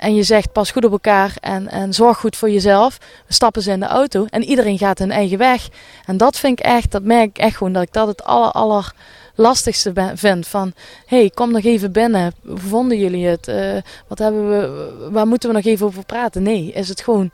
en 0.00 0.14
je 0.14 0.22
zegt 0.22 0.52
pas 0.52 0.70
goed 0.70 0.84
op 0.84 0.92
elkaar 0.92 1.34
en, 1.40 1.68
en 1.68 1.94
zorg 1.94 2.18
goed 2.18 2.36
voor 2.36 2.50
jezelf. 2.50 2.98
We 3.26 3.34
stappen 3.34 3.62
ze 3.62 3.70
in 3.70 3.80
de 3.80 3.86
auto 3.86 4.26
en 4.30 4.42
iedereen 4.42 4.78
gaat 4.78 4.98
hun 4.98 5.10
eigen 5.10 5.38
weg. 5.38 5.68
En 6.04 6.16
dat 6.16 6.38
vind 6.38 6.58
ik 6.58 6.64
echt, 6.64 6.90
dat 6.90 7.02
merk 7.02 7.28
ik 7.28 7.38
echt 7.38 7.56
gewoon, 7.56 7.72
dat 7.72 7.82
ik 7.82 7.92
dat 7.92 8.06
het 8.06 8.24
aller, 8.24 8.92
lastigste 9.34 9.92
vind. 10.14 10.46
Van, 10.46 10.72
hey, 11.06 11.30
kom 11.34 11.50
nog 11.50 11.64
even 11.64 11.92
binnen. 11.92 12.32
Hoe 12.46 12.58
vonden 12.58 12.98
jullie 12.98 13.26
het? 13.26 13.48
Uh, 13.48 13.76
wat 14.06 14.18
hebben 14.18 14.48
we, 14.48 15.08
waar 15.10 15.26
moeten 15.26 15.48
we 15.48 15.54
nog 15.54 15.64
even 15.64 15.86
over 15.86 16.04
praten? 16.04 16.42
Nee, 16.42 16.72
is 16.72 16.88
het 16.88 17.00
gewoon 17.00 17.30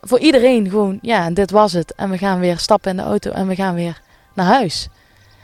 voor 0.00 0.18
iedereen 0.18 0.70
gewoon, 0.70 0.98
ja, 1.02 1.30
dit 1.30 1.50
was 1.50 1.72
het. 1.72 1.94
En 1.94 2.10
we 2.10 2.18
gaan 2.18 2.40
weer 2.40 2.58
stappen 2.58 2.90
in 2.90 2.96
de 2.96 3.02
auto 3.02 3.30
en 3.30 3.46
we 3.46 3.54
gaan 3.54 3.74
weer 3.74 4.00
naar 4.34 4.46
huis. 4.46 4.88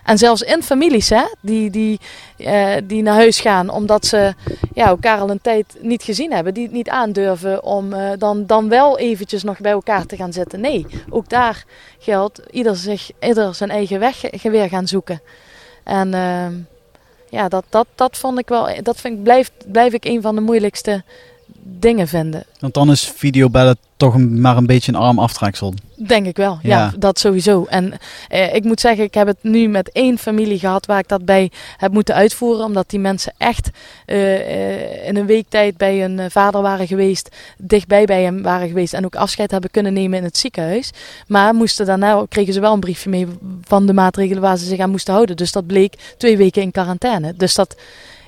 En 0.05 0.19
zelfs 0.19 0.43
in 0.43 0.63
families, 0.63 1.09
hè, 1.09 1.25
die, 1.41 1.71
die, 1.71 2.01
uh, 2.37 2.75
die 2.85 3.03
naar 3.03 3.15
huis 3.15 3.41
gaan 3.41 3.69
omdat 3.69 4.07
ze 4.07 4.35
ja, 4.75 4.87
elkaar 4.87 5.19
al 5.19 5.31
een 5.31 5.41
tijd 5.41 5.77
niet 5.81 6.03
gezien 6.03 6.33
hebben. 6.33 6.55
Die 6.55 6.63
het 6.63 6.73
niet 6.73 6.89
aandurven 6.89 7.63
om 7.63 7.93
uh, 7.93 8.11
dan, 8.19 8.47
dan 8.47 8.69
wel 8.69 8.99
eventjes 8.99 9.43
nog 9.43 9.59
bij 9.59 9.73
elkaar 9.73 10.07
te 10.07 10.17
gaan 10.17 10.33
zitten. 10.33 10.61
Nee, 10.61 10.87
ook 11.11 11.29
daar 11.29 11.65
geldt 11.99 12.41
ieder, 12.51 12.77
zich, 12.77 13.11
ieder 13.21 13.55
zijn 13.55 13.71
eigen 13.71 14.01
weg 14.01 14.43
weer 14.43 14.69
gaan 14.69 14.87
zoeken. 14.87 15.21
En 15.85 16.13
uh, 16.13 16.47
ja, 17.31 17.49
dat, 17.49 17.65
dat, 17.69 17.87
dat 17.95 18.17
vond 18.17 18.39
ik 18.39 18.49
wel, 18.49 18.69
dat 18.83 19.01
vind 19.01 19.29
ik, 19.29 19.51
blijf 19.73 19.93
ik 19.93 20.05
een 20.05 20.23
van 20.23 20.35
de 20.35 20.41
moeilijkste 20.41 21.05
dingen 21.65 22.09
vinden. 22.09 22.45
Want 22.59 22.75
dan 22.75 22.91
is 22.91 23.13
videobellen 23.17 23.77
toch 23.97 24.19
maar 24.19 24.57
een 24.57 24.67
beetje 24.67 24.93
een 24.93 24.99
arm 24.99 25.19
aftreksel. 25.19 25.75
Denk 25.97 26.27
ik 26.27 26.37
wel, 26.37 26.59
ja, 26.63 26.93
dat 26.99 27.19
sowieso. 27.19 27.65
En 27.65 27.93
eh, 28.29 28.55
ik 28.55 28.65
moet 28.65 28.81
zeggen, 28.81 29.05
ik 29.05 29.15
heb 29.15 29.27
het 29.27 29.37
nu 29.43 29.69
met 29.69 29.93
één 29.93 30.19
familie 30.19 30.59
gehad 30.59 30.87
waar 30.87 30.99
ik 30.99 31.09
dat 31.09 31.25
bij 31.25 31.51
heb 31.77 31.93
moeten 31.93 32.15
uitvoeren. 32.15 32.65
Omdat 32.65 32.91
die 32.91 32.99
mensen 32.99 33.33
echt 33.39 33.71
uh, 34.07 35.07
in 35.07 35.17
een 35.17 35.27
week 35.27 35.47
tijd 35.49 35.77
bij 35.77 36.01
hun 36.01 36.31
vader 36.31 36.63
waren 36.63 36.87
geweest, 36.87 37.37
dichtbij 37.59 38.05
bij 38.05 38.23
hem 38.23 38.43
waren 38.43 38.69
geweest 38.69 38.95
en 38.95 39.05
ook 39.05 39.17
afscheid 39.17 39.51
hebben 39.51 39.71
kunnen 39.71 39.93
nemen 39.93 40.19
in 40.19 40.25
het 40.25 40.37
ziekenhuis. 40.37 40.91
Maar 41.27 41.55
moesten 41.55 41.87
daarna, 41.87 42.25
kregen 42.29 42.53
ze 42.53 42.61
wel 42.61 42.73
een 42.73 42.81
briefje 42.81 43.11
mee 43.11 43.27
van 43.63 43.87
de 43.87 43.93
maatregelen 43.93 44.43
waar 44.43 44.57
ze 44.57 44.65
zich 44.65 44.79
aan 44.79 44.91
moesten 44.91 45.15
houden. 45.15 45.37
Dus 45.37 45.53
dat 45.53 45.67
bleek 45.67 46.15
twee 46.17 46.37
weken 46.37 46.63
in 46.63 46.71
quarantaine. 46.71 47.35
Dus 47.37 47.55
dat 47.55 47.77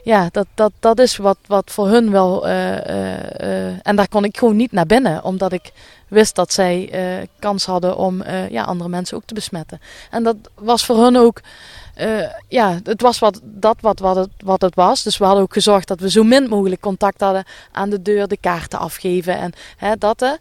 ja, 0.07 0.29
dat, 0.33 0.47
dat, 0.55 0.73
dat 0.79 0.99
is 0.99 1.17
wat, 1.17 1.39
wat 1.47 1.71
voor 1.71 1.89
hun 1.89 2.11
wel. 2.11 2.49
Uh, 2.49 2.73
uh, 2.73 3.87
en 3.87 3.97
daar 3.97 4.09
kon 4.09 4.25
ik 4.25 4.39
gewoon 4.39 4.57
niet 4.57 4.73
naar 4.73 4.87
binnen, 4.87 5.25
omdat 5.25 5.53
ik 5.53 5.73
wist 6.09 6.35
dat 6.35 6.53
zij 6.53 6.91
kans 7.39 7.65
hadden 7.65 7.97
om 7.97 8.23
ja, 8.51 8.63
andere 8.63 8.89
mensen 8.89 9.17
ook 9.17 9.25
te 9.25 9.35
besmetten. 9.35 9.81
En 10.11 10.23
dat 10.23 10.37
was 10.55 10.85
voor 10.85 10.97
hun 10.97 11.17
ook. 11.17 11.41
ja, 12.49 12.79
het 12.85 13.01
was 13.01 13.19
wat, 13.19 13.41
dat 13.43 13.77
wat, 13.81 13.99
wat, 13.99 14.17
het, 14.17 14.31
wat 14.39 14.61
het 14.61 14.75
was. 14.75 15.03
Dus 15.03 15.19
we 15.19 15.25
hadden 15.25 15.43
ook 15.43 15.53
gezorgd 15.53 15.89
dat 15.89 16.01
we 16.01 16.11
zo 16.11 16.23
min 16.23 16.49
mogelijk 16.49 16.81
contact 16.81 17.21
hadden 17.21 17.45
aan 17.73 17.91
de 17.91 18.03
deur, 18.03 18.29
de 18.29 18.37
kaarten 18.41 18.79
afgeven 18.79 19.37
en 19.39 19.53
hè, 19.77 19.97
dat. 19.97 20.39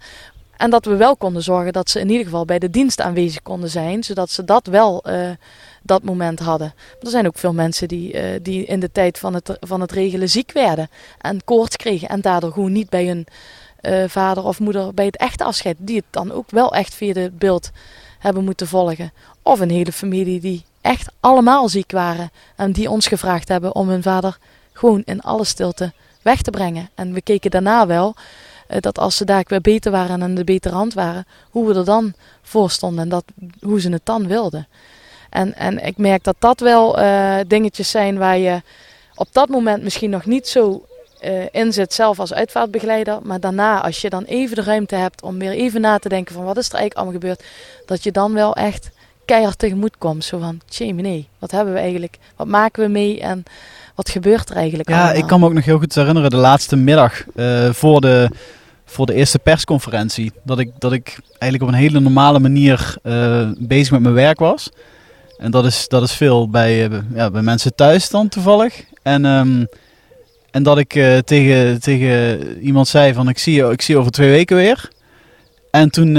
En 0.58 0.70
dat 0.70 0.86
we 0.86 0.96
wel 0.96 1.16
konden 1.16 1.42
zorgen 1.44 1.74
dat 1.74 1.90
ze 1.90 2.00
in 2.00 2.10
ieder 2.10 2.26
geval 2.26 2.46
bij 2.46 2.60
de 2.60 2.70
dienst 2.70 3.02
aanwezig 3.02 3.42
konden 3.42 3.70
zijn, 3.70 4.04
zodat 4.04 4.30
ze 4.30 4.44
dat 4.44 4.68
wel 4.68 5.04
dat 5.86 6.04
moment 6.04 6.40
hadden. 6.40 6.74
er 7.02 7.10
zijn 7.10 7.28
ook 7.28 7.38
veel 7.38 7.54
mensen 7.54 7.88
die, 7.88 8.14
uh, 8.14 8.40
die 8.42 8.66
in 8.66 8.80
de 8.80 8.92
tijd 8.92 9.18
van 9.18 9.34
het, 9.34 9.58
van 9.60 9.82
het 9.82 9.92
regelen 9.92 10.30
ziek 10.30 10.52
werden 10.52 10.90
en 11.22 11.44
koorts 11.44 11.76
kregen 11.76 12.10
en 12.10 12.22
daardoor 12.22 12.52
gewoon 12.52 12.72
niet 12.72 12.90
bij 12.90 13.06
hun 13.06 13.28
uh, 13.82 14.04
vader 14.08 14.44
of 14.44 14.60
moeder 14.60 14.94
bij 14.94 15.06
het 15.06 15.18
echte 15.18 15.44
afscheid, 15.44 15.76
die 15.80 15.96
het 15.96 16.06
dan 16.10 16.32
ook 16.32 16.52
wel 16.52 16.74
echt 16.74 16.94
via 16.94 17.14
het 17.14 17.38
beeld 17.38 17.72
hebben 18.20 18.44
moeten 18.44 18.68
volgen. 18.68 19.14
Of 19.42 19.60
een 19.60 19.70
hele 19.70 19.92
familie 19.92 20.40
die 20.40 20.66
echt 20.82 21.12
allemaal 21.20 21.70
ziek 21.70 21.92
waren 21.92 22.32
en 22.56 22.72
die 22.72 22.90
ons 22.90 23.08
gevraagd 23.08 23.48
hebben 23.48 23.76
om 23.76 23.90
hun 23.90 24.04
vader 24.04 24.38
gewoon 24.74 25.02
in 25.06 25.22
alle 25.22 25.44
stilte 25.44 25.94
weg 26.22 26.42
te 26.42 26.52
brengen. 26.52 26.90
En 26.96 27.14
we 27.14 27.22
keken 27.22 27.52
daarna 27.52 27.88
wel 27.88 28.16
dat 28.80 29.00
als 29.00 29.18
ze 29.18 29.26
daar 29.26 29.44
weer 29.48 29.62
beter 29.62 29.92
waren 29.92 30.22
en 30.22 30.36
de 30.36 30.44
betere 30.44 30.76
hand 30.76 30.94
waren, 30.94 31.26
hoe 31.50 31.68
we 31.68 31.74
er 31.74 31.86
dan 31.86 32.14
voor 32.42 32.72
stonden 32.72 33.04
en 33.04 33.10
dat, 33.10 33.24
hoe 33.62 33.82
ze 33.82 33.90
het 33.90 34.06
dan 34.06 34.28
wilden. 34.28 34.68
En, 35.30 35.56
en 35.56 35.86
ik 35.86 35.98
merk 35.98 36.24
dat 36.24 36.36
dat 36.40 36.60
wel 36.60 37.00
uh, 37.00 37.38
dingetjes 37.48 37.90
zijn 37.90 38.18
waar 38.18 38.38
je 38.38 38.62
op 39.16 39.28
dat 39.32 39.50
moment 39.50 39.84
misschien 39.84 40.10
nog 40.10 40.26
niet 40.26 40.48
zo 40.48 40.86
uh, 41.24 41.44
in 41.52 41.74
zit 41.74 41.94
zelf 41.94 42.20
als 42.20 42.34
uitvaartbegeleider. 42.34 43.20
Maar 43.24 43.40
daarna, 43.40 43.82
als 43.82 44.02
je 44.02 44.10
dan 44.10 44.24
even 44.24 44.56
de 44.56 44.64
ruimte 44.64 44.96
hebt 44.96 45.22
om 45.22 45.40
weer 45.40 45.52
even 45.52 45.82
na 45.82 45.98
te 45.98 46.10
denken 46.10 46.36
van 46.36 46.44
wat 46.44 46.58
is 46.58 46.68
er 46.68 46.76
eigenlijk 46.76 47.00
allemaal 47.00 47.22
gebeurd. 47.22 47.44
Dat 47.86 48.04
je 48.04 48.12
dan 48.12 48.34
wel 48.34 48.56
echt 48.56 48.90
keihard 49.26 49.60
tegemoet 49.60 49.98
komt. 49.98 50.24
Zo 50.24 50.40
van, 50.40 50.62
tjee 50.66 50.94
nee, 50.94 51.28
wat 51.40 51.52
hebben 51.52 51.74
we 51.74 51.80
eigenlijk? 51.80 52.18
Wat 52.36 52.48
maken 52.48 52.84
we 52.84 52.90
mee 52.90 53.22
en 53.22 53.44
wat 53.96 54.10
gebeurt 54.10 54.50
er 54.50 54.56
eigenlijk 54.56 54.90
Ja, 54.90 55.12
ik 55.12 55.28
kan 55.28 55.40
me 55.40 55.46
ook 55.46 55.54
nog 55.54 55.66
heel 55.66 55.80
goed 55.80 55.96
herinneren 55.96 56.30
de 56.30 56.36
laatste 56.36 56.75
middag 56.75 57.24
uh, 57.36 57.70
voor 57.70 58.02
de 58.02 58.30
voor 58.86 59.06
de 59.06 59.14
eerste 59.14 59.40
persconferentie. 59.40 60.32
Dat 60.44 60.60
ik, 60.60 60.72
dat 60.80 60.94
ik 60.94 61.20
eigenlijk 61.30 61.62
op 61.62 61.68
een 61.68 61.84
hele 61.84 62.00
normale 62.00 62.40
manier 62.40 62.96
uh, 63.04 63.50
bezig 63.58 63.92
met 63.92 64.02
mijn 64.02 64.14
werk 64.14 64.40
was. 64.40 64.70
En 65.38 65.52
dat 65.52 65.66
is, 65.66 65.88
dat 65.88 66.04
is 66.04 66.12
veel 66.12 66.50
bij, 66.50 66.90
uh, 66.90 66.98
ja, 67.14 67.32
bij 67.32 67.42
mensen 67.42 67.75
thuis 67.75 68.10
dan 68.10 68.28
toevallig. 68.28 68.84
En, 69.04 69.25
um, 69.25 69.68
en 70.52 70.64
dat 70.64 70.78
ik 70.78 70.90
tegen, 71.25 71.82
tegen 71.82 72.40
iemand 72.62 72.88
zei 72.88 73.14
van 73.14 73.30
ik 73.30 73.38
zie 73.38 73.54
je, 73.54 73.72
ik 73.72 73.82
zie 73.82 73.94
je 73.94 74.00
over 74.00 74.12
twee 74.12 74.30
weken 74.30 74.56
weer. 74.56 74.90
En 75.72 75.90
toen, 75.90 76.14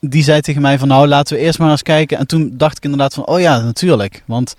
die 0.00 0.22
zei 0.22 0.40
tegen 0.40 0.62
mij 0.62 0.78
van 0.78 0.88
nou 0.88 1.06
laten 1.06 1.36
we 1.36 1.42
eerst 1.42 1.58
maar 1.58 1.70
eens 1.70 1.82
kijken. 1.82 2.18
En 2.18 2.26
toen 2.26 2.52
dacht 2.52 2.76
ik 2.76 2.84
inderdaad 2.84 3.14
van 3.14 3.26
oh 3.26 3.40
ja 3.40 3.60
natuurlijk. 3.60 4.22
Want 4.26 4.54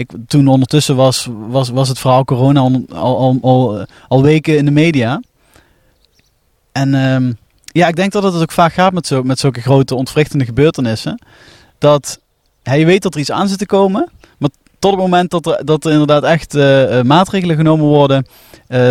ik, 0.00 0.10
toen 0.26 0.48
ondertussen 0.48 0.96
was, 0.96 1.28
was, 1.48 1.68
was 1.68 1.88
het 1.88 1.98
verhaal 1.98 2.24
corona 2.24 2.60
al, 2.60 2.84
al, 2.88 3.38
al, 3.42 3.86
al, 4.08 4.22
weken 4.22 4.56
in 4.56 4.64
de 4.64 4.70
media. 4.70 5.22
En 6.72 6.94
um, 6.94 7.38
ja, 7.64 7.88
ik 7.88 7.96
denk 7.96 8.12
dat 8.12 8.22
het 8.22 8.42
ook 8.42 8.52
vaak 8.52 8.72
gaat 8.72 8.92
met, 8.92 9.06
zo, 9.06 9.22
met 9.22 9.38
zulke 9.38 9.60
grote 9.60 9.94
ontwrichtende 9.94 10.44
gebeurtenissen. 10.44 11.22
Dat 11.78 12.20
je 12.62 12.84
weet 12.84 13.02
dat 13.02 13.14
er 13.14 13.20
iets 13.20 13.30
aan 13.30 13.48
zit 13.48 13.58
te 13.58 13.66
komen. 13.66 14.10
Maar 14.38 14.50
tot 14.78 14.90
het 14.90 15.00
moment 15.00 15.30
dat 15.30 15.46
er, 15.46 15.64
dat 15.64 15.84
er 15.84 15.92
inderdaad 15.92 16.24
echt 16.24 16.54
uh, 16.54 17.02
maatregelen 17.02 17.56
genomen 17.56 17.86
worden, 17.86 18.26
uh, 18.68 18.90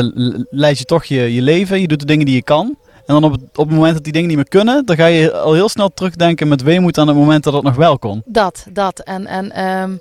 leid 0.50 0.78
je 0.78 0.86
toch 0.86 1.04
je, 1.04 1.34
je 1.34 1.42
leven. 1.42 1.82
Je 1.82 1.88
doet 1.88 2.00
de 2.00 2.06
dingen 2.06 2.26
die 2.26 2.36
je 2.36 2.44
kan. 2.44 2.78
En 3.06 3.16
dan 3.16 3.24
op 3.24 3.32
het, 3.32 3.42
op 3.42 3.68
het 3.68 3.76
moment 3.76 3.94
dat 3.94 4.04
die 4.04 4.14
dingen 4.14 4.28
niet 4.28 4.38
meer 4.38 4.48
kunnen, 4.48 4.86
dan 4.86 4.96
ga 4.96 5.06
je 5.06 5.34
al 5.34 5.54
heel 5.54 5.70
snel 5.70 5.90
terugdenken 5.94 6.48
met 6.48 6.62
weemoed 6.62 6.98
aan 6.98 7.08
het 7.08 7.16
moment 7.18 7.44
dat 7.44 7.54
het 7.54 7.64
nog 7.64 7.76
wel 7.76 8.00
kon. 8.00 8.22
Dat, 8.26 8.66
dat. 8.72 9.00
En, 9.00 9.26
en 9.26 9.70
um, 9.82 10.00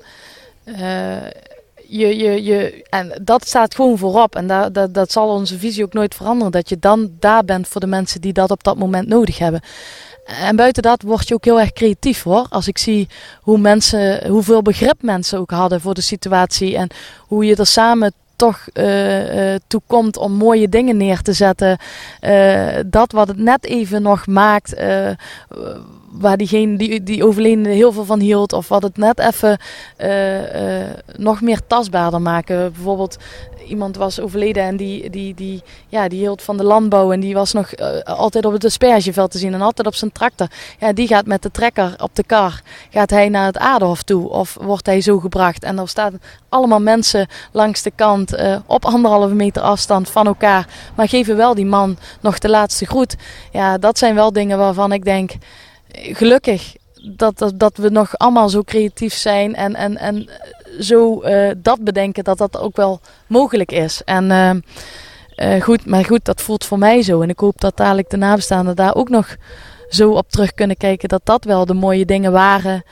je, 1.89 2.17
je, 2.17 2.43
je, 2.45 2.85
en 2.91 3.21
dat 3.23 3.47
staat 3.47 3.75
gewoon 3.75 3.99
voorop. 3.99 4.37
En 4.37 4.47
dat, 4.47 4.75
dat, 4.75 4.95
dat 4.95 5.13
zal 5.13 5.29
onze 5.29 5.59
visie 5.59 5.85
ook 5.85 5.93
nooit 5.93 6.15
veranderen. 6.15 6.53
Dat 6.53 6.69
je 6.69 6.79
dan 6.79 7.11
daar 7.19 7.45
bent 7.45 7.69
voor 7.69 7.81
de 7.81 7.87
mensen 7.87 8.21
die 8.21 8.33
dat 8.33 8.51
op 8.51 8.65
dat 8.65 8.79
moment 8.79 9.09
nodig 9.09 9.39
hebben. 9.39 9.61
En 10.25 10.57
buiten 10.57 10.83
dat 10.83 11.03
word 11.03 11.29
je 11.29 11.35
ook 11.35 11.45
heel 11.45 11.61
erg 11.61 11.73
creatief 11.73 12.23
hoor. 12.23 12.47
Als 12.51 12.69
ik 12.69 12.79
zie 12.79 13.09
hoe 13.41 13.59
mensen, 13.59 14.29
hoeveel 14.29 14.63
begrip 14.63 15.03
mensen 15.03 15.39
ook 15.39 15.51
hadden 15.51 15.81
voor 15.81 15.95
de 15.95 16.01
situatie. 16.01 16.77
En 16.77 16.89
hoe 17.19 17.45
je 17.45 17.57
er 17.57 17.67
samen 17.67 18.13
toch 18.39 18.67
uh, 18.75 19.55
toe 19.67 19.81
komt 19.87 20.17
om 20.17 20.33
mooie 20.33 20.69
dingen 20.69 20.97
neer 20.97 21.23
te 21.23 21.33
zetten. 21.33 21.79
dat 22.87 23.13
wat 23.13 23.29
het 23.29 23.39
net 23.39 23.65
even 23.65 24.03
nog 24.03 24.27
maakt 24.27 24.75
waar 26.11 26.37
diegene 26.37 26.77
die, 26.77 27.03
die 27.03 27.25
overledene 27.25 27.69
heel 27.69 27.93
veel 27.93 28.05
van 28.05 28.21
hield. 28.21 28.53
Of 28.53 28.69
wat 28.69 28.83
het 28.83 28.97
net 28.97 29.19
even 29.19 29.59
nog 31.17 31.41
meer 31.41 31.61
tastbaarder 31.67 32.23
maken. 32.23 32.73
Bijvoorbeeld 32.73 33.17
iemand 33.69 33.97
was 33.97 34.21
overleden 34.21 34.63
en 34.63 34.77
die, 34.77 35.11
die, 35.11 35.35
die, 35.35 35.63
ja, 35.89 36.09
die 36.09 36.19
hield 36.19 36.43
van 36.43 36.57
de 36.57 36.65
landbouw. 36.65 37.13
En 37.13 37.21
die 37.21 37.35
was 37.35 37.53
nog 37.53 37.79
uh, 37.79 37.99
altijd 38.05 38.45
op 38.45 38.53
het 38.53 38.65
aspergeveld 38.65 39.31
te 39.31 39.39
zien 39.39 39.55
en 39.55 39.61
altijd 39.61 39.87
op 39.87 39.95
zijn 39.95 40.13
tractor. 40.13 40.47
Ja, 40.79 40.93
die 40.93 41.07
gaat 41.07 41.27
met 41.27 41.43
de 41.43 41.51
trekker 41.51 41.95
op 41.99 42.15
de 42.15 42.25
kar. 42.25 42.63
Gaat 42.91 43.11
hij 43.11 43.29
naar 43.29 43.47
het 43.47 43.59
Aderhof 43.59 44.03
toe 44.03 44.29
of 44.29 44.57
wordt 44.61 44.87
hij 44.87 45.01
zo 45.01 45.19
gebracht. 45.19 45.63
En 45.63 45.79
er 45.79 45.89
staan 45.89 46.21
allemaal 46.49 46.81
mensen 46.81 47.27
langs 47.53 47.83
de 47.83 47.93
kant 47.95 48.37
op 48.67 48.85
anderhalve 48.85 49.35
meter 49.35 49.63
afstand 49.63 50.11
van 50.11 50.27
elkaar. 50.27 50.69
Maar 50.95 51.09
geven 51.09 51.37
wel 51.37 51.55
die 51.55 51.67
man 51.67 51.99
nog 52.21 52.39
de 52.39 52.49
laatste 52.49 52.87
groet. 52.87 53.17
Ja, 53.53 53.79
dat 53.79 53.99
zijn 53.99 54.15
wel 54.15 54.33
dingen 54.33 54.59
waarvan 54.59 54.93
ik 54.93 55.05
denk 55.05 55.33
gelukkig 55.93 56.77
dat, 57.17 57.53
dat, 57.55 57.77
we 57.77 57.89
nog 57.89 58.19
allemaal 58.19 58.49
zo 58.49 58.63
creatief 58.63 59.15
zijn 59.15 59.55
en, 59.55 59.75
en, 59.75 59.97
en 59.97 60.29
zo 60.81 61.23
uh, 61.25 61.51
dat 61.57 61.85
bedenken 61.85 62.25
dat 62.25 62.39
dat 62.39 62.59
ook 62.59 62.77
wel 62.77 63.01
mogelijk 63.27 63.73
is. 63.73 64.03
En 64.05 64.31
uh, 64.31 64.51
uh, 65.55 65.63
goed, 65.63 65.87
maar 65.87 66.05
goed, 66.05 66.25
dat 66.25 66.41
voelt 66.41 66.65
voor 66.65 66.79
mij 66.79 67.03
zo. 67.03 67.21
En 67.21 67.29
ik 67.29 67.39
hoop 67.39 67.61
dat 67.61 67.77
dadelijk 67.77 68.11
de 68.11 68.17
nabestaanden 68.17 68.77
daar 68.77 68.95
ook 68.95 69.09
nog 69.09 69.37
zo 69.89 70.11
op 70.11 70.31
terug 70.31 70.55
kunnen 70.55 70.77
kijken 70.77 71.09
dat 71.09 71.21
dat 71.25 71.45
wel 71.45 71.67
de 71.67 71.75
mooie 71.75 72.05
dingen 72.05 72.33
waren 72.33 72.83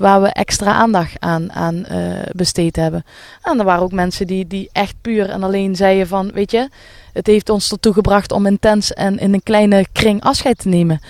waar 0.00 0.22
we 0.22 0.28
extra 0.28 0.72
aandacht 0.72 1.14
aan, 1.18 1.52
aan 1.52 1.86
besteed 2.32 2.76
hebben. 2.76 3.04
En 3.42 3.58
er 3.58 3.64
waren 3.64 3.82
ook 3.82 3.92
mensen 3.92 4.26
die, 4.26 4.46
die 4.46 4.68
echt 4.72 4.94
puur 5.00 5.30
en 5.30 5.42
alleen 5.42 5.76
zeiden 5.76 6.06
van, 6.06 6.30
weet 6.32 6.50
je, 6.50 6.68
het 7.12 7.26
heeft 7.26 7.48
ons 7.48 7.70
ertoe 7.70 7.92
gebracht 7.92 8.32
om 8.32 8.46
intens 8.46 8.92
en 8.92 9.18
in 9.18 9.34
een 9.34 9.42
kleine 9.42 9.86
kring 9.92 10.22
afscheid 10.22 10.58
te 10.58 10.68
nemen. 10.68 11.00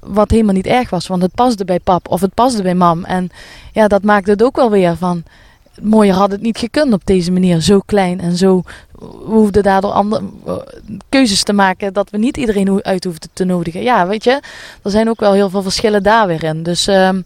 Wat 0.00 0.30
helemaal 0.30 0.54
niet 0.54 0.66
erg 0.66 0.90
was, 0.90 1.06
want 1.06 1.22
het 1.22 1.34
paste 1.34 1.64
bij 1.64 1.80
pap 1.80 2.08
of 2.08 2.20
het 2.20 2.34
paste 2.34 2.62
bij 2.62 2.74
mam. 2.74 3.04
En 3.04 3.30
ja, 3.72 3.88
dat 3.88 4.02
maakte 4.02 4.30
het 4.30 4.42
ook 4.42 4.56
wel 4.56 4.70
weer 4.70 4.96
van. 4.96 5.22
Mooier 5.80 6.14
had 6.14 6.30
het 6.30 6.40
niet 6.40 6.58
gekund 6.58 6.92
op 6.92 7.06
deze 7.06 7.32
manier, 7.32 7.60
zo 7.60 7.80
klein 7.86 8.20
en 8.20 8.36
zo. 8.36 8.62
We 8.98 9.06
hoefden 9.24 9.62
daardoor 9.62 9.90
andere 9.90 10.22
keuzes 11.08 11.42
te 11.42 11.52
maken 11.52 11.92
dat 11.92 12.10
we 12.10 12.18
niet 12.18 12.36
iedereen 12.36 12.84
uit 12.84 13.04
hoefden 13.04 13.30
te 13.32 13.44
nodigen. 13.44 13.82
Ja, 13.82 14.06
weet 14.06 14.24
je, 14.24 14.40
er 14.82 14.90
zijn 14.90 15.08
ook 15.08 15.20
wel 15.20 15.32
heel 15.32 15.50
veel 15.50 15.62
verschillen 15.62 16.02
daar 16.02 16.26
weer 16.26 16.44
in. 16.44 16.62
Dus 16.62 16.86
um, 16.86 17.24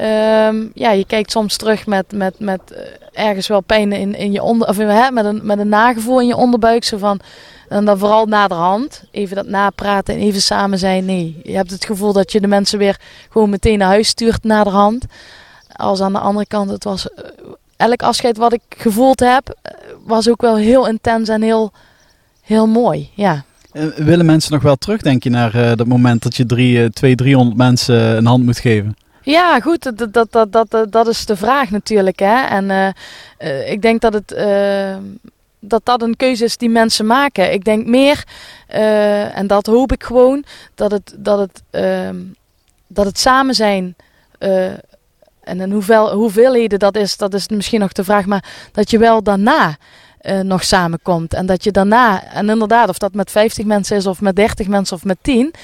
um, 0.00 0.70
ja, 0.74 0.90
je 0.90 1.06
kijkt 1.06 1.30
soms 1.30 1.56
terug 1.56 1.86
met, 1.86 2.12
met, 2.12 2.38
met 2.38 2.60
eh, 2.70 3.26
ergens 3.28 3.46
wel 3.46 3.60
pijn 3.60 3.92
in, 3.92 4.14
in 4.14 4.32
je 4.32 4.42
onder, 4.42 4.68
of 4.68 4.76
hè, 4.76 5.10
met, 5.10 5.24
een, 5.24 5.40
met 5.42 5.58
een 5.58 5.68
nagevoel 5.68 6.20
in 6.20 6.26
je 6.26 6.36
onderbuik. 6.36 6.84
Zo 6.84 6.98
van, 6.98 7.20
en 7.68 7.84
dan 7.84 7.98
vooral 7.98 8.26
naderhand, 8.26 9.02
even 9.10 9.36
dat 9.36 9.46
napraten 9.46 10.14
en 10.14 10.20
even 10.20 10.42
samen 10.42 10.78
zijn. 10.78 11.04
Nee, 11.04 11.40
je 11.44 11.56
hebt 11.56 11.70
het 11.70 11.84
gevoel 11.84 12.12
dat 12.12 12.32
je 12.32 12.40
de 12.40 12.46
mensen 12.46 12.78
weer 12.78 13.00
gewoon 13.30 13.50
meteen 13.50 13.78
naar 13.78 13.88
huis 13.88 14.08
stuurt 14.08 14.44
naderhand. 14.44 15.04
Als 15.72 16.00
aan 16.00 16.12
de 16.12 16.18
andere 16.18 16.46
kant, 16.46 16.70
het 16.70 16.84
was 16.84 17.10
eh, 17.10 17.24
elk 17.76 18.02
afscheid 18.02 18.36
wat 18.36 18.52
ik 18.52 18.62
gevoeld 18.68 19.20
heb, 19.20 19.56
eh, 19.62 19.72
was 20.04 20.28
ook 20.28 20.40
wel 20.40 20.56
heel 20.56 20.88
intens 20.88 21.28
en 21.28 21.42
heel, 21.42 21.72
heel 22.42 22.66
mooi. 22.66 23.10
Ja. 23.14 23.44
Willen 23.96 24.26
mensen 24.26 24.52
nog 24.52 24.62
wel 24.62 24.76
terug, 24.76 25.00
denk 25.00 25.22
je, 25.22 25.30
naar 25.30 25.56
uh, 25.56 25.72
dat 25.74 25.86
moment 25.86 26.22
dat 26.22 26.36
je 26.36 26.46
drie, 26.46 26.90
twee, 26.90 27.14
driehonderd 27.14 27.56
mensen 27.56 28.16
een 28.16 28.26
hand 28.26 28.44
moet 28.44 28.58
geven? 28.58 28.96
Ja, 29.26 29.60
goed, 29.60 29.96
dat, 29.96 30.12
dat, 30.12 30.32
dat, 30.52 30.70
dat, 30.70 30.92
dat 30.92 31.08
is 31.08 31.26
de 31.26 31.36
vraag 31.36 31.70
natuurlijk. 31.70 32.18
Hè? 32.18 32.44
En 32.44 32.94
uh, 33.38 33.70
ik 33.70 33.82
denk 33.82 34.00
dat 34.00 34.12
het 34.12 34.34
dat 35.60 35.84
dat 35.84 36.02
een 36.02 36.16
keuze 36.16 36.44
is 36.44 36.56
die 36.56 36.68
mensen 36.68 37.06
maken. 37.06 37.52
Ik 37.52 37.64
denk 37.64 37.86
meer, 37.86 38.24
en 39.34 39.46
dat 39.46 39.66
hoop 39.66 39.92
ik 39.92 40.04
gewoon, 40.04 40.44
dat 40.74 40.90
het, 40.90 41.14
dat 41.16 41.38
het, 41.38 41.62
uh, 41.70 42.08
dat 42.86 43.06
het 43.06 43.18
samen 43.18 43.54
zijn. 43.54 43.96
En 45.40 45.60
in 45.60 45.70
hoeveel, 45.70 46.12
hoeveelheden 46.12 46.78
dat 46.78 46.96
is, 46.96 47.16
dat 47.16 47.34
is 47.34 47.48
misschien 47.48 47.80
nog 47.80 47.92
de 47.92 48.04
vraag. 48.04 48.26
Maar 48.26 48.44
dat 48.72 48.90
je 48.90 48.98
wel 48.98 49.22
daarna 49.22 49.76
nog 50.42 50.64
samenkomt. 50.64 51.34
En 51.34 51.46
dat 51.46 51.64
je 51.64 51.70
daarna, 51.70 52.24
en 52.24 52.48
inderdaad, 52.48 52.88
of 52.88 52.98
dat 52.98 53.14
met 53.14 53.30
50 53.30 53.64
mensen 53.64 53.96
is, 53.96 54.06
of 54.06 54.20
met 54.20 54.36
30 54.36 54.68
mensen, 54.68 54.96
of 54.96 55.04
met 55.04 55.18
10. 55.20 55.54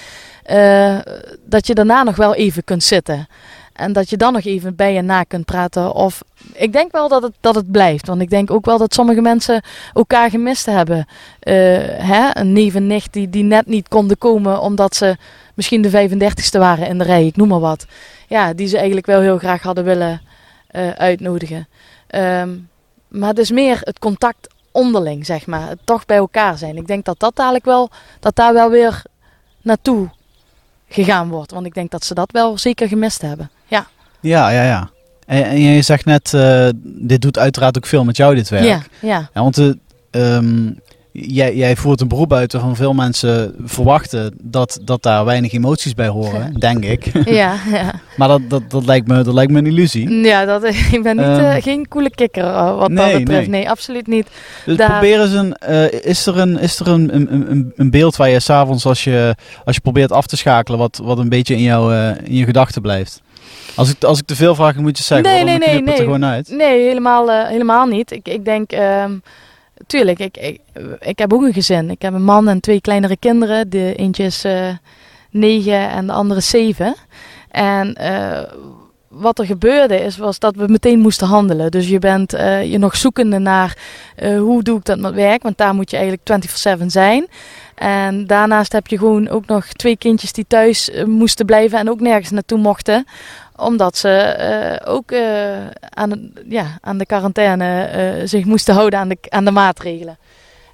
Dat 1.44 1.66
je 1.66 1.74
daarna 1.74 2.02
nog 2.02 2.16
wel 2.16 2.34
even 2.34 2.64
kunt 2.64 2.82
zitten. 2.84 3.28
En 3.72 3.92
dat 3.92 4.10
je 4.10 4.16
dan 4.16 4.32
nog 4.32 4.44
even 4.44 4.76
bij 4.76 4.92
je 4.92 5.02
na 5.02 5.22
kunt 5.22 5.44
praten. 5.44 5.94
Of 5.94 6.22
ik 6.52 6.72
denk 6.72 6.92
wel 6.92 7.08
dat 7.08 7.22
het, 7.22 7.32
dat 7.40 7.54
het 7.54 7.70
blijft. 7.70 8.06
Want 8.06 8.20
ik 8.20 8.30
denk 8.30 8.50
ook 8.50 8.64
wel 8.64 8.78
dat 8.78 8.94
sommige 8.94 9.20
mensen 9.20 9.62
elkaar 9.92 10.30
gemist 10.30 10.66
hebben. 10.66 10.98
Uh, 10.98 11.04
hè? 11.84 12.28
Een 12.32 12.52
neef 12.52 12.74
en 12.74 12.86
nicht 12.86 13.12
die, 13.12 13.30
die 13.30 13.42
net 13.42 13.66
niet 13.66 13.88
konden 13.88 14.18
komen 14.18 14.60
omdat 14.60 14.96
ze 14.96 15.16
misschien 15.54 15.82
de 15.82 16.08
35ste 16.08 16.58
waren 16.58 16.86
in 16.86 16.98
de 16.98 17.04
rij. 17.04 17.26
Ik 17.26 17.36
noem 17.36 17.48
maar 17.48 17.60
wat. 17.60 17.86
Ja, 18.28 18.52
die 18.52 18.66
ze 18.66 18.76
eigenlijk 18.76 19.06
wel 19.06 19.20
heel 19.20 19.38
graag 19.38 19.62
hadden 19.62 19.84
willen 19.84 20.20
uh, 20.72 20.90
uitnodigen. 20.90 21.68
Um, 22.14 22.68
maar 23.08 23.28
het 23.28 23.38
is 23.38 23.50
meer 23.50 23.78
het 23.80 23.98
contact 23.98 24.48
onderling, 24.70 25.26
zeg 25.26 25.46
maar. 25.46 25.68
Het 25.68 25.78
toch 25.84 26.06
bij 26.06 26.16
elkaar 26.16 26.58
zijn. 26.58 26.76
Ik 26.76 26.86
denk 26.86 27.04
dat 27.04 27.20
dat 27.20 27.36
dadelijk 27.36 27.64
wel, 27.64 27.90
dat 28.20 28.36
daar 28.36 28.52
wel 28.52 28.70
weer 28.70 29.02
naartoe 29.62 30.10
gegaan 30.92 31.28
wordt. 31.28 31.50
Want 31.50 31.66
ik 31.66 31.74
denk 31.74 31.90
dat 31.90 32.04
ze 32.04 32.14
dat 32.14 32.32
wel 32.32 32.58
zeker 32.58 32.88
gemist 32.88 33.22
hebben. 33.22 33.50
Ja, 33.66 33.86
ja, 34.20 34.50
ja. 34.50 34.62
ja. 34.62 34.90
En, 35.26 35.44
en 35.44 35.60
je 35.60 35.82
zegt 35.82 36.04
net, 36.04 36.32
uh, 36.32 36.68
dit 36.84 37.20
doet 37.22 37.38
uiteraard 37.38 37.76
ook 37.76 37.86
veel 37.86 38.04
met 38.04 38.16
jou, 38.16 38.34
dit 38.34 38.48
werk. 38.48 38.64
Ja, 38.64 38.82
ja. 39.00 39.30
ja 39.34 39.42
want 39.42 39.54
de, 39.54 39.78
um, 40.10 40.80
jij, 41.12 41.56
jij 41.56 41.76
voert 41.76 42.00
een 42.00 42.08
beroep 42.08 42.32
uit 42.32 42.52
waarvan 42.52 42.76
veel 42.76 42.92
mensen 42.92 43.54
verwachten 43.64 44.34
dat, 44.42 44.78
dat 44.82 45.02
daar 45.02 45.24
weinig 45.24 45.52
emoties 45.52 45.94
bij 45.94 46.08
horen, 46.08 46.54
denk 46.54 46.84
ik. 46.84 47.10
Ja, 47.24 47.56
ja. 47.70 47.92
maar 48.16 48.28
dat, 48.28 48.40
dat, 48.48 48.70
dat, 48.70 48.84
lijkt 48.84 49.06
me, 49.06 49.22
dat 49.22 49.34
lijkt 49.34 49.52
me 49.52 49.58
een 49.58 49.66
illusie. 49.66 50.10
Ja, 50.10 50.44
dat, 50.44 50.64
ik 50.92 51.02
ben 51.02 51.16
niet, 51.16 51.26
um, 51.26 51.38
uh, 51.38 51.54
geen 51.54 51.88
coole 51.88 52.10
kikker 52.10 52.44
uh, 52.44 52.78
wat 52.78 52.90
nee, 52.90 53.12
dat 53.12 53.18
betreft. 53.18 53.48
Nee. 53.48 53.60
nee. 53.60 53.70
absoluut 53.70 54.06
niet. 54.06 54.26
Dus 54.64 54.76
daar... 54.76 54.90
probeer 54.90 55.20
eens 55.20 55.32
een, 55.32 55.56
uh, 55.68 55.92
is 55.92 56.26
er 56.26 56.38
een, 56.38 56.58
is 56.58 56.80
er 56.80 56.88
een, 56.88 57.14
een, 57.14 57.50
een, 57.50 57.72
een 57.76 57.90
beeld 57.90 58.16
waar 58.16 58.28
je 58.28 58.40
s'avonds 58.40 58.86
als 58.86 59.04
je, 59.04 59.34
als 59.64 59.74
je 59.74 59.80
probeert 59.80 60.12
af 60.12 60.26
te 60.26 60.36
schakelen, 60.36 60.78
wat, 60.78 61.00
wat 61.02 61.18
een 61.18 61.28
beetje 61.28 61.54
in, 61.54 61.62
jou, 61.62 61.94
in 62.24 62.34
je 62.34 62.44
gedachten 62.44 62.82
blijft? 62.82 63.22
Als 63.74 63.90
ik, 63.90 64.04
als 64.04 64.18
ik 64.18 64.26
te 64.26 64.36
veel 64.36 64.54
vraag, 64.54 64.76
moet 64.76 64.98
je 64.98 65.04
zeggen. 65.04 65.26
Nee, 65.26 65.44
nee, 65.44 65.58
nee. 65.58 65.82
nee. 65.82 65.94
er 65.94 66.02
gewoon 66.02 66.24
uit. 66.24 66.48
Nee, 66.48 66.80
helemaal, 66.80 67.46
helemaal 67.46 67.86
niet. 67.86 68.10
Ik, 68.10 68.28
ik 68.28 68.44
denk, 68.44 68.72
um, 68.72 69.22
tuurlijk, 69.86 70.18
ik, 70.18 70.36
ik, 70.36 70.60
ik 71.00 71.18
heb 71.18 71.32
ook 71.32 71.42
een 71.42 71.52
gezin. 71.52 71.90
Ik 71.90 72.02
heb 72.02 72.14
een 72.14 72.24
man 72.24 72.48
en 72.48 72.60
twee 72.60 72.80
kleinere 72.80 73.16
kinderen. 73.16 73.70
De 73.70 73.94
eentje 73.94 74.24
is 74.24 74.44
uh, 74.44 74.68
negen 75.30 75.90
en 75.90 76.06
de 76.06 76.12
andere 76.12 76.40
zeven. 76.40 76.94
En 77.50 77.96
uh, 78.00 78.42
wat 79.08 79.38
er 79.38 79.46
gebeurde 79.46 80.00
is, 80.00 80.16
was 80.16 80.38
dat 80.38 80.56
we 80.56 80.66
meteen 80.68 81.00
moesten 81.00 81.26
handelen. 81.26 81.70
Dus 81.70 81.88
je 81.88 81.98
bent 81.98 82.34
uh, 82.34 82.64
je 82.70 82.78
nog 82.78 82.96
zoekende 82.96 83.38
naar 83.38 83.76
hoe 84.38 84.62
doe 84.62 84.78
ik 84.78 84.84
dat 84.84 84.98
met 84.98 85.14
werk. 85.14 85.42
Want 85.42 85.58
daar 85.58 85.74
moet 85.74 85.90
je 85.90 85.96
eigenlijk 85.96 86.44
24-7 86.82 86.86
zijn. 86.86 87.26
En 87.74 88.26
daarnaast 88.26 88.72
heb 88.72 88.86
je 88.86 88.98
gewoon 88.98 89.28
ook 89.28 89.46
nog 89.46 89.66
twee 89.66 89.96
kindjes 89.96 90.32
die 90.32 90.44
thuis 90.48 90.90
moesten 91.06 91.46
blijven 91.46 91.78
en 91.78 91.90
ook 91.90 92.00
nergens 92.00 92.30
naartoe 92.30 92.58
mochten 92.58 93.06
omdat 93.62 93.96
ze 93.96 94.36
uh, 94.84 94.92
ook 94.92 95.10
uh, 95.10 95.66
aan, 95.88 96.10
de, 96.10 96.32
ja, 96.48 96.78
aan 96.80 96.98
de 96.98 97.06
quarantaine 97.06 97.90
uh, 98.20 98.26
zich 98.26 98.44
moesten 98.44 98.74
houden 98.74 98.98
aan 98.98 99.08
de, 99.08 99.18
aan 99.28 99.44
de 99.44 99.50
maatregelen. 99.50 100.18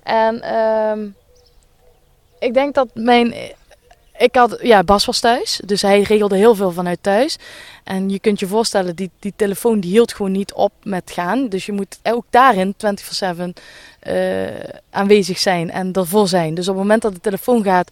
En 0.02 0.54
um, 0.54 1.14
ik 2.38 2.54
denk 2.54 2.74
dat 2.74 2.88
mijn. 2.94 3.34
Ik 4.18 4.34
had, 4.34 4.58
ja, 4.62 4.82
Bas 4.82 5.04
was 5.04 5.20
thuis, 5.20 5.60
dus 5.64 5.82
hij 5.82 6.00
regelde 6.00 6.36
heel 6.36 6.54
veel 6.54 6.72
vanuit 6.72 6.98
thuis. 7.00 7.38
En 7.84 8.10
je 8.10 8.18
kunt 8.18 8.40
je 8.40 8.46
voorstellen, 8.46 8.96
die, 8.96 9.10
die 9.18 9.32
telefoon 9.36 9.80
die 9.80 9.90
hield 9.90 10.12
gewoon 10.12 10.32
niet 10.32 10.52
op 10.52 10.72
met 10.82 11.10
gaan. 11.10 11.48
Dus 11.48 11.66
je 11.66 11.72
moet 11.72 11.98
ook 12.02 12.24
daarin 12.30 12.74
24-7 12.74 14.06
aanwezig 14.90 15.38
zijn 15.38 15.70
en 15.70 15.92
ervoor 15.92 16.28
zijn. 16.28 16.54
Dus 16.54 16.68
op 16.68 16.74
het 16.74 16.82
moment 16.82 17.02
dat 17.02 17.14
de 17.14 17.20
telefoon 17.20 17.62
gaat, 17.62 17.90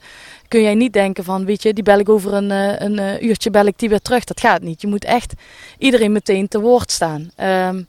kun 0.49 0.63
jij 0.63 0.75
niet 0.75 0.93
denken 0.93 1.25
van, 1.25 1.45
weet 1.45 1.63
je, 1.63 1.73
die 1.73 1.85
bel 1.85 1.99
ik 1.99 2.09
over 2.09 2.33
een, 2.33 2.51
eh, 2.51 2.87
een 2.87 2.99
eh, 2.99 3.23
uurtje, 3.23 3.51
bel 3.51 3.67
ik 3.67 3.79
die 3.79 3.89
weer 3.89 4.01
terug. 4.01 4.25
Dat 4.25 4.41
gaat 4.41 4.63
niet. 4.63 4.81
Je 4.81 4.87
moet 4.87 5.05
echt 5.05 5.33
iedereen 5.79 6.13
meteen 6.13 6.49
te 6.49 6.61
woord 6.61 6.91
staan. 6.91 7.31
Um, 7.41 7.87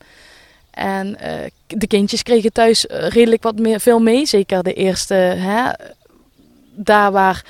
en 0.71 1.07
uh, 1.07 1.31
de 1.67 1.87
kindjes 1.87 2.23
kregen 2.23 2.51
thuis 2.51 2.85
redelijk 2.87 3.43
wat 3.43 3.59
meer, 3.59 3.79
veel 3.79 3.99
mee. 3.99 4.25
Zeker 4.25 4.63
de 4.63 4.73
eerste, 4.73 5.13
hè, 5.13 5.71
daar 6.75 7.11
waar 7.11 7.45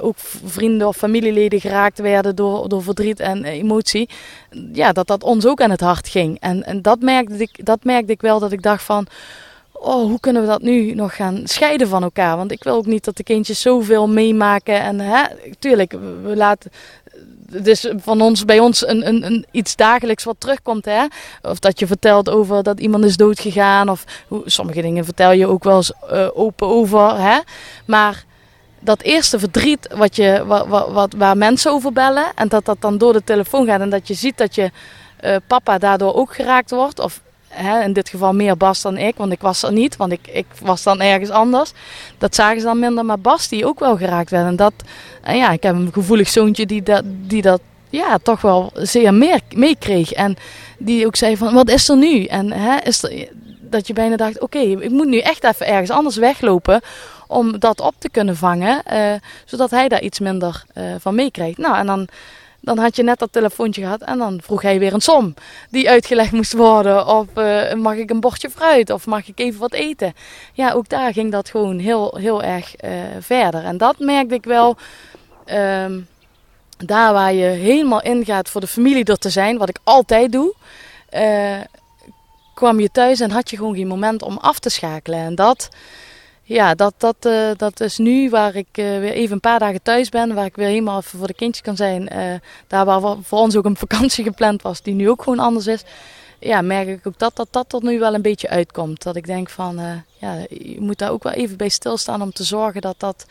ook 0.00 0.14
vrienden 0.44 0.88
of 0.88 0.96
familieleden 0.96 1.60
geraakt 1.60 1.98
werden 1.98 2.36
door, 2.36 2.68
door 2.68 2.82
verdriet 2.82 3.20
en 3.20 3.44
emotie. 3.44 4.08
Ja, 4.72 4.92
dat 4.92 5.06
dat 5.06 5.22
ons 5.22 5.46
ook 5.46 5.60
aan 5.60 5.70
het 5.70 5.80
hart 5.80 6.08
ging. 6.08 6.40
En, 6.40 6.64
en 6.64 6.82
dat, 6.82 7.00
merkte 7.00 7.36
ik, 7.36 7.64
dat 7.66 7.84
merkte 7.84 8.12
ik 8.12 8.20
wel 8.20 8.38
dat 8.38 8.52
ik 8.52 8.62
dacht 8.62 8.82
van 8.82 9.06
oh, 9.80 10.06
hoe 10.08 10.20
kunnen 10.20 10.42
we 10.42 10.48
dat 10.48 10.62
nu 10.62 10.94
nog 10.94 11.16
gaan 11.16 11.40
scheiden 11.44 11.88
van 11.88 12.02
elkaar? 12.02 12.36
Want 12.36 12.52
ik 12.52 12.64
wil 12.64 12.74
ook 12.74 12.86
niet 12.86 13.04
dat 13.04 13.16
de 13.16 13.22
kindjes 13.22 13.60
zoveel 13.60 14.08
meemaken. 14.08 14.80
En 14.80 15.00
hè, 15.00 15.24
tuurlijk, 15.58 15.92
we 16.22 16.36
laten 16.36 16.70
is 17.52 17.90
van 17.96 18.20
ons, 18.20 18.44
bij 18.44 18.58
ons 18.58 18.86
een, 18.86 19.06
een, 19.06 19.26
een, 19.26 19.46
iets 19.50 19.76
dagelijks 19.76 20.24
wat 20.24 20.36
terugkomt. 20.38 20.84
Hè? 20.84 21.04
Of 21.42 21.58
dat 21.58 21.78
je 21.78 21.86
vertelt 21.86 22.30
over 22.30 22.62
dat 22.62 22.80
iemand 22.80 23.04
is 23.04 23.16
doodgegaan. 23.16 23.88
Of 23.88 24.04
hoe, 24.28 24.42
sommige 24.44 24.82
dingen 24.82 25.04
vertel 25.04 25.32
je 25.32 25.46
ook 25.46 25.64
wel 25.64 25.76
eens 25.76 25.92
uh, 26.12 26.28
open 26.34 26.66
over. 26.66 27.20
Hè? 27.20 27.38
Maar 27.84 28.24
dat 28.80 29.02
eerste 29.02 29.38
verdriet 29.38 29.88
wat 29.94 30.16
je, 30.16 30.44
wat, 30.46 30.66
wat, 30.90 31.14
waar 31.16 31.36
mensen 31.36 31.70
over 31.70 31.92
bellen. 31.92 32.26
En 32.34 32.48
dat 32.48 32.64
dat 32.64 32.80
dan 32.80 32.98
door 32.98 33.12
de 33.12 33.24
telefoon 33.24 33.66
gaat. 33.66 33.80
En 33.80 33.90
dat 33.90 34.08
je 34.08 34.14
ziet 34.14 34.38
dat 34.38 34.54
je 34.54 34.70
uh, 35.24 35.36
papa 35.46 35.78
daardoor 35.78 36.14
ook 36.14 36.34
geraakt 36.34 36.70
wordt. 36.70 36.98
Of 36.98 37.20
hè, 37.50 37.82
in 37.82 37.92
dit 37.92 38.08
geval 38.08 38.32
meer 38.32 38.56
Bas 38.56 38.82
dan 38.82 38.96
ik. 38.96 39.16
Want 39.16 39.32
ik 39.32 39.40
was 39.40 39.62
er 39.62 39.72
niet. 39.72 39.96
Want 39.96 40.12
ik, 40.12 40.28
ik 40.32 40.46
was 40.60 40.82
dan 40.82 41.00
ergens 41.00 41.30
anders. 41.30 41.72
Dat 42.18 42.34
zagen 42.34 42.60
ze 42.60 42.66
dan 42.66 42.78
minder. 42.78 43.04
Maar 43.04 43.18
Bas 43.18 43.48
die 43.48 43.66
ook 43.66 43.78
wel 43.78 43.96
geraakt 43.96 44.30
werd. 44.30 44.46
En 44.46 44.56
dat, 44.56 44.72
en 45.22 45.36
ja, 45.36 45.50
ik 45.50 45.62
heb 45.62 45.74
een 45.74 45.92
gevoelig 45.92 46.28
zoontje 46.28 46.66
die 46.66 46.82
dat, 46.82 47.02
die 47.04 47.42
dat 47.42 47.60
ja, 47.90 48.18
toch 48.22 48.40
wel 48.40 48.70
zeer 48.74 49.14
meer 49.14 49.40
meekreeg. 49.54 50.12
En 50.12 50.36
die 50.78 51.06
ook 51.06 51.16
zei 51.16 51.36
van, 51.36 51.54
wat 51.54 51.68
is 51.70 51.88
er 51.88 51.96
nu? 51.96 52.24
En 52.24 52.52
hè, 52.52 52.76
is 52.84 53.00
dat 53.60 53.86
je 53.86 53.92
bijna 53.92 54.16
dacht, 54.16 54.40
oké, 54.40 54.58
ik 54.58 54.90
moet 54.90 55.06
nu 55.06 55.18
echt 55.18 55.44
even 55.44 55.66
ergens 55.66 55.90
anders 55.90 56.16
weglopen 56.16 56.80
om 57.26 57.58
dat 57.58 57.80
op 57.80 57.94
te 57.98 58.10
kunnen 58.10 58.36
vangen, 58.36 58.82
uh, 58.92 59.12
zodat 59.44 59.70
hij 59.70 59.88
daar 59.88 60.02
iets 60.02 60.18
minder 60.18 60.64
uh, 60.74 60.84
van 60.98 61.14
meekrijgt. 61.14 61.58
Nou, 61.58 61.76
en 61.76 61.86
dan, 61.86 62.08
dan 62.60 62.78
had 62.78 62.96
je 62.96 63.02
net 63.02 63.18
dat 63.18 63.32
telefoontje 63.32 63.82
gehad 63.82 64.02
en 64.02 64.18
dan 64.18 64.40
vroeg 64.42 64.62
hij 64.62 64.78
weer 64.78 64.92
een 64.92 65.00
som 65.00 65.34
die 65.70 65.90
uitgelegd 65.90 66.32
moest 66.32 66.52
worden. 66.52 67.06
Of 67.06 67.26
uh, 67.34 67.72
mag 67.72 67.94
ik 67.94 68.10
een 68.10 68.20
bordje 68.20 68.50
fruit 68.50 68.90
of 68.90 69.06
mag 69.06 69.28
ik 69.28 69.38
even 69.38 69.60
wat 69.60 69.72
eten? 69.72 70.14
Ja, 70.52 70.72
ook 70.72 70.88
daar 70.88 71.12
ging 71.12 71.32
dat 71.32 71.50
gewoon 71.50 71.78
heel, 71.78 72.16
heel 72.16 72.42
erg 72.42 72.74
verder. 73.20 73.64
En 73.64 73.76
dat 73.78 73.98
merkte 73.98 74.34
ik 74.34 74.44
wel. 74.44 74.76
Ehm, 75.44 76.00
daar 76.84 77.12
waar 77.12 77.32
je 77.32 77.46
helemaal 77.46 78.02
ingaat 78.02 78.48
voor 78.48 78.60
de 78.60 78.66
familie 78.66 79.04
er 79.04 79.18
te 79.18 79.30
zijn, 79.30 79.58
wat 79.58 79.68
ik 79.68 79.78
altijd 79.84 80.32
doe, 80.32 80.54
kwam 82.54 82.80
je 82.80 82.90
thuis 82.90 83.20
en 83.20 83.30
had 83.30 83.50
je 83.50 83.56
gewoon 83.56 83.74
geen 83.74 83.86
moment 83.86 84.22
om 84.22 84.38
af 84.38 84.58
te 84.58 84.68
schakelen. 84.68 85.18
En 85.18 85.34
dat, 85.34 85.68
ja, 86.52 86.74
dat, 86.74 86.94
dat, 86.96 87.16
uh, 87.26 87.50
dat 87.56 87.80
is 87.80 87.98
nu 87.98 88.30
waar 88.30 88.54
ik 88.54 88.66
uh, 88.72 88.98
weer 88.98 89.12
even 89.12 89.34
een 89.34 89.40
paar 89.40 89.58
dagen 89.58 89.82
thuis 89.82 90.08
ben, 90.08 90.34
waar 90.34 90.44
ik 90.44 90.56
weer 90.56 90.66
helemaal 90.66 90.98
even 90.98 91.18
voor 91.18 91.26
de 91.26 91.34
kindjes 91.34 91.64
kan 91.64 91.76
zijn. 91.76 92.08
Uh, 92.12 92.34
daar 92.66 92.84
waar 92.84 93.00
voor 93.22 93.38
ons 93.38 93.56
ook 93.56 93.64
een 93.64 93.76
vakantie 93.86 94.24
gepland 94.24 94.62
was, 94.62 94.82
die 94.82 94.94
nu 94.94 95.10
ook 95.10 95.22
gewoon 95.22 95.38
anders 95.38 95.66
is. 95.66 95.82
Ja, 96.38 96.62
merk 96.62 96.88
ik 96.88 97.06
ook 97.06 97.18
dat 97.18 97.36
dat, 97.36 97.48
dat 97.50 97.72
er 97.72 97.82
nu 97.82 97.98
wel 97.98 98.14
een 98.14 98.22
beetje 98.22 98.48
uitkomt. 98.48 99.02
Dat 99.02 99.16
ik 99.16 99.26
denk 99.26 99.50
van, 99.50 100.04
ja, 100.18 100.44
je 100.48 100.80
moet 100.80 100.98
daar 100.98 101.10
ook 101.10 101.22
wel 101.22 101.32
even 101.32 101.56
bij 101.56 101.68
stilstaan 101.68 102.22
om 102.22 102.32
te 102.32 102.44
zorgen 102.44 102.80
dat 102.80 102.94
dat 102.98 103.26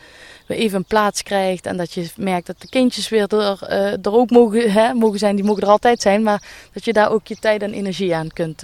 weer 0.46 0.58
even 0.58 0.78
een 0.78 0.84
plaats 0.84 1.22
krijgt. 1.22 1.66
En 1.66 1.76
dat 1.76 1.92
je 1.92 2.10
merkt 2.16 2.46
dat 2.46 2.60
de 2.60 2.68
kindjes 2.68 3.08
weer 3.08 3.34
er, 3.34 3.62
er 4.02 4.12
ook 4.12 4.30
mogen, 4.30 4.72
hè, 4.72 4.94
mogen 4.94 5.18
zijn, 5.18 5.36
die 5.36 5.44
mogen 5.44 5.62
er 5.62 5.68
altijd 5.68 6.00
zijn. 6.00 6.22
Maar 6.22 6.42
dat 6.72 6.84
je 6.84 6.92
daar 6.92 7.10
ook 7.10 7.26
je 7.26 7.36
tijd 7.36 7.62
en 7.62 7.72
energie 7.72 8.14
aan 8.14 8.28
kunt 8.28 8.62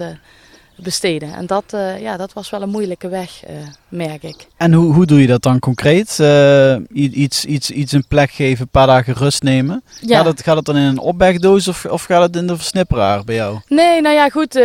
besteden. 0.77 1.33
En 1.33 1.45
dat, 1.45 1.63
uh, 1.73 2.01
ja, 2.01 2.17
dat 2.17 2.33
was 2.33 2.49
wel 2.49 2.61
een 2.61 2.69
moeilijke 2.69 3.07
weg, 3.07 3.49
uh, 3.49 3.55
merk 3.87 4.23
ik. 4.23 4.47
En 4.57 4.73
hoe, 4.73 4.93
hoe 4.93 5.05
doe 5.05 5.21
je 5.21 5.27
dat 5.27 5.41
dan 5.41 5.59
concreet? 5.59 6.17
Uh, 6.21 6.75
iets, 6.93 7.45
iets, 7.45 7.71
iets 7.71 7.91
een 7.91 8.07
plek 8.07 8.31
geven, 8.31 8.61
een 8.61 8.69
paar 8.71 8.87
dagen 8.87 9.13
rust 9.13 9.43
nemen? 9.43 9.83
Ja. 10.01 10.17
Gaat, 10.17 10.25
het, 10.25 10.43
gaat 10.43 10.55
het 10.55 10.65
dan 10.65 10.77
in 10.77 10.83
een 10.83 10.99
opbergdoos 10.99 11.67
of, 11.67 11.85
of 11.85 12.03
gaat 12.03 12.21
het 12.21 12.35
in 12.35 12.47
de 12.47 12.55
versnipperaar 12.55 13.23
bij 13.23 13.35
jou? 13.35 13.59
Nee, 13.67 14.01
nou 14.01 14.15
ja, 14.15 14.29
goed. 14.29 14.59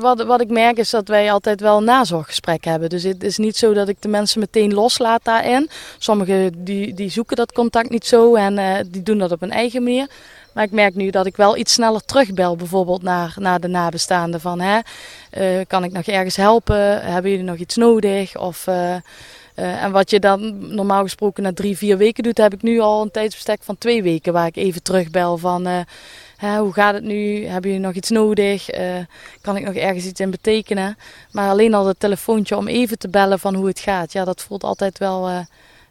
wat, 0.00 0.24
wat 0.24 0.40
ik 0.40 0.50
merk 0.50 0.76
is 0.76 0.90
dat 0.90 1.08
wij 1.08 1.32
altijd 1.32 1.60
wel 1.60 1.76
een 1.76 1.84
nazorggesprek 1.84 2.64
hebben. 2.64 2.88
Dus 2.88 3.02
het 3.02 3.24
is 3.24 3.36
niet 3.36 3.56
zo 3.56 3.72
dat 3.72 3.88
ik 3.88 3.96
de 4.00 4.08
mensen 4.08 4.40
meteen 4.40 4.74
loslaat 4.74 5.24
daarin. 5.24 5.70
Sommigen 5.98 6.64
die, 6.64 6.94
die 6.94 7.10
zoeken 7.10 7.36
dat 7.36 7.52
contact 7.52 7.90
niet 7.90 8.06
zo 8.06 8.34
en 8.34 8.86
die 8.90 9.02
doen 9.02 9.18
dat 9.18 9.32
op 9.32 9.42
een 9.42 9.52
eigen 9.52 9.82
manier. 9.82 10.08
Maar 10.52 10.64
ik 10.64 10.70
merk 10.70 10.94
nu 10.94 11.10
dat 11.10 11.26
ik 11.26 11.36
wel 11.36 11.56
iets 11.56 11.72
sneller 11.72 12.04
terugbel, 12.04 12.56
bijvoorbeeld 12.56 13.02
naar, 13.02 13.60
de 13.60 13.68
nabestaanden. 13.68 14.40
Van, 14.40 14.60
hè, 14.60 14.78
uh, 15.38 15.64
kan 15.66 15.84
ik 15.84 15.92
nog 15.92 16.06
ergens 16.06 16.36
helpen? 16.36 17.02
Hebben 17.02 17.30
jullie 17.30 17.46
nog 17.46 17.56
iets 17.56 17.76
nodig? 17.76 18.36
Of, 18.36 18.66
uh, 18.66 18.74
uh, 18.74 19.82
en 19.82 19.90
wat 19.92 20.10
je 20.10 20.20
dan 20.20 20.74
normaal 20.74 21.02
gesproken 21.02 21.42
na 21.42 21.52
drie, 21.52 21.76
vier 21.76 21.96
weken 21.96 22.22
doet, 22.22 22.38
heb 22.38 22.54
ik 22.54 22.62
nu 22.62 22.80
al 22.80 23.02
een 23.02 23.10
tijdsbestek 23.10 23.62
van 23.62 23.78
twee 23.78 24.02
weken. 24.02 24.32
Waar 24.32 24.46
ik 24.46 24.56
even 24.56 24.82
terugbel 24.82 25.38
van, 25.38 25.66
hè, 26.36 26.58
hoe 26.58 26.72
gaat 26.72 26.94
het 26.94 27.04
nu? 27.04 27.46
Hebben 27.46 27.70
jullie 27.70 27.86
nog 27.86 27.94
iets 27.94 28.10
nodig? 28.10 28.66
kan 29.40 29.56
ik 29.56 29.64
nog 29.64 29.74
ergens 29.74 30.04
iets 30.04 30.20
in 30.20 30.30
betekenen? 30.30 30.96
Maar 31.30 31.50
alleen 31.50 31.74
al 31.74 31.86
het 31.86 32.00
telefoontje 32.00 32.56
om 32.56 32.68
even 32.68 32.98
te 32.98 33.08
bellen 33.08 33.38
van 33.38 33.54
hoe 33.54 33.66
het 33.66 33.80
gaat. 33.80 34.12
Ja, 34.12 34.24
dat 34.24 34.42
voelt 34.42 34.64
altijd 34.64 34.98
wel 34.98 35.46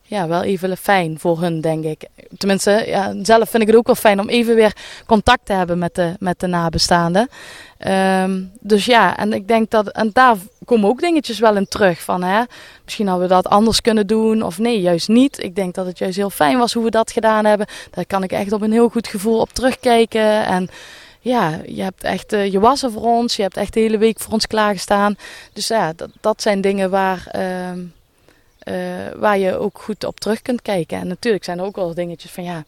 ja, 0.10 0.28
wel 0.28 0.44
even 0.44 0.78
fijn 0.78 1.20
voor 1.20 1.42
hun, 1.42 1.62
denk 1.62 1.84
ik. 1.84 2.04
Tenminste, 2.38 2.84
ja, 2.88 3.14
zelf 3.22 3.50
vind 3.50 3.64
ik 3.64 3.68
het 3.68 3.78
ook 3.78 3.86
wel 3.86 3.96
fijn 3.96 4.20
om 4.20 4.30
even 4.30 4.56
weer 4.56 4.76
contact 5.06 5.46
te 5.46 5.54
hebben 5.54 5.78
met 5.78 5.96
de, 5.96 6.14
met 6.20 6.40
de 6.40 6.48
nabestaanden. 6.48 7.30
Um, 7.88 8.52
dus 8.60 8.86
ja, 8.86 9.18
en 9.18 9.34
ik 9.34 9.48
denk 9.48 9.70
dat, 9.70 9.92
en 9.92 10.10
daar 10.14 10.36
komen 10.66 10.90
ook 10.90 11.00
dingetjes 11.00 11.40
wel 11.40 11.56
in 11.56 11.68
terug. 11.68 12.02
Van, 12.02 12.24
hè, 12.24 12.44
misschien 12.84 13.08
hadden 13.08 13.28
we 13.28 13.34
dat 13.34 13.48
anders 13.48 13.82
kunnen 13.82 14.08
doen, 14.08 14.42
of 14.42 14.58
nee, 14.58 14.82
juist 14.82 15.08
niet. 15.08 15.44
Ik 15.44 15.56
denk 15.56 15.76
dat 15.76 15.86
het 15.86 15.98
juist 15.98 16.18
heel 16.18 16.30
fijn 16.30 16.58
was 16.58 16.74
hoe 16.74 16.84
we 16.84 16.90
dat 16.90 17.12
gedaan 17.12 17.46
hebben. 17.46 17.68
Daar 17.92 18.06
kan 18.06 18.24
ik 18.24 18.32
echt 18.32 18.52
op 18.52 18.62
een 18.62 18.72
heel 18.72 18.90
goed 18.90 19.08
gevoel 19.08 19.40
op 19.40 19.50
terugkijken. 19.50 20.46
En 20.46 20.70
ja, 21.20 21.60
je 21.66 21.82
hebt 21.82 22.04
echt, 22.04 22.34
uh, 22.34 22.52
je 22.52 22.60
was 22.60 22.84
er 22.84 22.92
voor 22.92 23.02
ons, 23.02 23.36
je 23.36 23.42
hebt 23.42 23.58
echt 23.58 23.74
de 23.74 23.80
hele 23.80 23.98
week 23.98 24.20
voor 24.20 24.34
ons 24.34 24.48
klaargestaan. 24.48 25.16
Dus 25.54 25.68
ja, 25.68 25.94
dat, 25.96 26.10
dat 26.22 26.42
zijn 26.42 26.62
dingen 26.62 26.90
waar. 26.90 27.32
Uh, 27.36 27.84
waar 29.16 29.38
je 29.38 29.58
ook 29.58 29.80
goed 29.82 30.04
op 30.04 30.20
terug 30.20 30.42
kunt 30.42 30.62
kijken. 30.62 30.98
En 30.98 31.08
natuurlijk 31.08 31.44
zijn 31.44 31.60
er 31.60 31.66
ook 31.66 31.76
wel 31.76 31.94
dingetjes 31.94 32.32
van 32.32 32.44
ja. 32.44 32.64